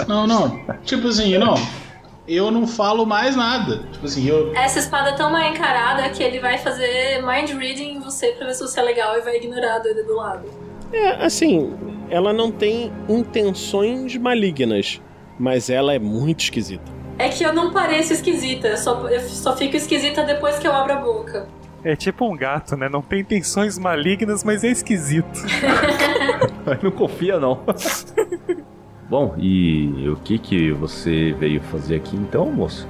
[0.06, 0.60] Não, não.
[0.84, 1.54] Tipo assim, não.
[2.32, 3.78] Eu não falo mais nada.
[3.90, 4.54] Tipo assim, eu.
[4.54, 8.46] Essa espada é tão mal encarada que ele vai fazer mind reading em você pra
[8.46, 10.48] ver se você é legal e vai ignorar a doida do lado.
[10.92, 11.76] É, assim,
[12.08, 15.02] ela não tem intenções malignas,
[15.40, 16.84] mas ela é muito esquisita.
[17.18, 20.72] É que eu não pareço esquisita, eu só, eu só fico esquisita depois que eu
[20.72, 21.48] abro a boca.
[21.82, 22.88] É tipo um gato, né?
[22.88, 25.40] Não tem intenções malignas, mas é esquisito.
[26.80, 27.60] não confia, não.
[29.10, 32.86] Bom, e o que que você veio fazer aqui então, moço?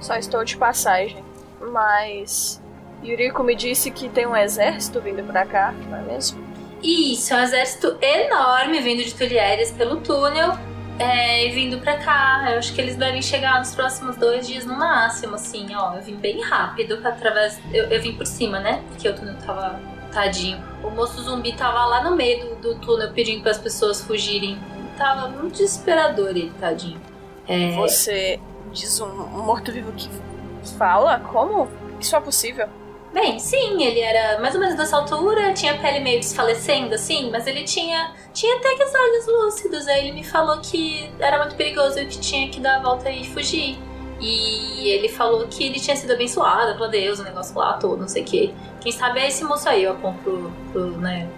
[0.00, 1.22] Só estou de passagem.
[1.60, 2.58] Mas.
[3.04, 6.42] Yuriko me disse que tem um exército vindo pra cá, não é mesmo?
[6.82, 10.56] Isso, é um exército enorme vindo de Tulieres pelo túnel
[10.98, 12.46] é, e vindo pra cá.
[12.50, 15.96] Eu acho que eles devem chegar nos próximos dois dias no máximo, assim, ó.
[15.96, 17.60] Eu vim bem rápido através.
[17.74, 18.82] Eu, eu vim por cima, né?
[18.88, 19.78] Porque o túnel tava
[20.12, 20.64] tadinho.
[20.82, 24.58] O moço zumbi tava lá no meio do, do túnel pedindo para as pessoas fugirem.
[24.98, 27.00] Tava muito desesperador ele, tadinho.
[27.46, 28.40] É, Você
[28.72, 30.10] diz um, um morto-vivo que
[30.76, 31.20] fala?
[31.20, 31.68] Como?
[32.00, 32.68] Isso é possível?
[33.12, 37.30] Bem, sim, ele era mais ou menos dessa altura, tinha a pele meio desfalecendo, assim,
[37.30, 39.88] mas ele tinha, tinha até que os olhos lúcidos.
[39.88, 43.08] Aí ele me falou que era muito perigoso e que tinha que dar a volta
[43.10, 43.78] e fugir.
[44.20, 48.08] E ele falou que ele tinha sido abençoado por Deus, o negócio lá todo, não
[48.08, 48.54] sei o quê.
[48.80, 51.28] Quem sabe é esse moço aí, eu aponto pro, pro, né?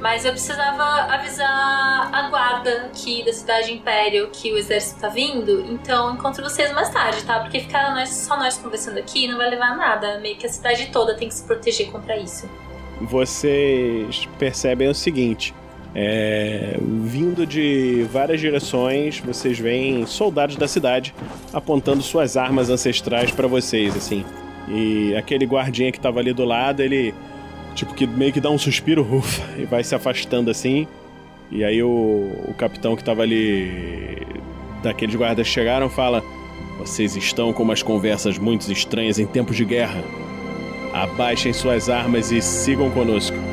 [0.00, 0.82] Mas eu precisava
[1.12, 5.60] avisar a guarda aqui da cidade Império que o exército tá vindo.
[5.70, 7.40] Então encontro vocês mais tarde, tá?
[7.40, 10.18] Porque ficar nós, só nós conversando aqui não vai levar a nada.
[10.18, 12.48] Meio que a cidade toda tem que se proteger contra isso.
[13.02, 15.54] Vocês percebem o seguinte:
[15.94, 21.14] é, vindo de várias direções, vocês veem soldados da cidade
[21.52, 24.24] apontando suas armas ancestrais para vocês, assim.
[24.66, 27.14] E aquele guardinha que tava ali do lado, ele
[27.74, 30.86] tipo que meio que dá um suspiro, ufa, e vai se afastando assim.
[31.50, 34.26] E aí o, o capitão que tava ali
[34.82, 36.22] daqueles guardas chegaram fala:
[36.78, 40.02] "Vocês estão com umas conversas muito estranhas em tempos de guerra.
[40.92, 43.49] Abaixem suas armas e sigam conosco."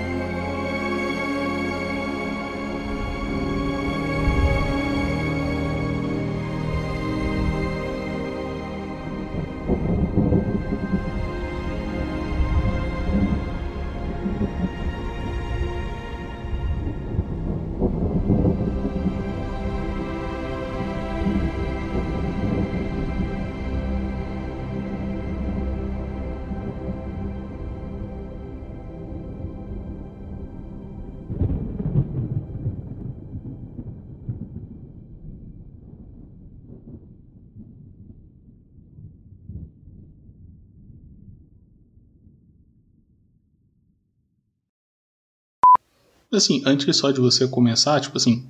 [46.38, 48.46] Assim, antes só de você começar, tipo assim.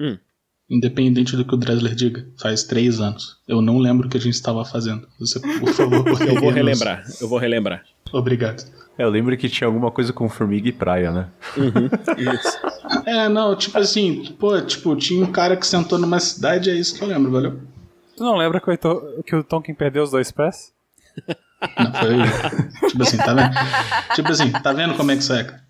[0.00, 0.16] Hum.
[0.70, 3.36] Independente do que o Dresler diga, faz três anos.
[3.46, 5.06] Eu não lembro o que a gente estava fazendo.
[5.20, 7.82] Você, por favor, Eu vou relembrar, eu vou relembrar.
[8.12, 8.64] Obrigado.
[8.96, 11.28] É, eu lembro que tinha alguma coisa com formiga e praia, né?
[12.16, 12.58] Isso.
[13.06, 16.94] É, não, tipo assim, pô, tipo, tinha um cara que sentou numa cidade, é isso
[16.96, 17.58] que eu lembro, valeu?
[18.16, 20.72] Tu não lembra que o, Heitor- que o Tonkin perdeu os dois pés?
[21.78, 22.88] Não, foi.
[22.90, 24.14] tipo assim, tá vendo?
[24.14, 25.62] Tipo assim, tá vendo como é que seca?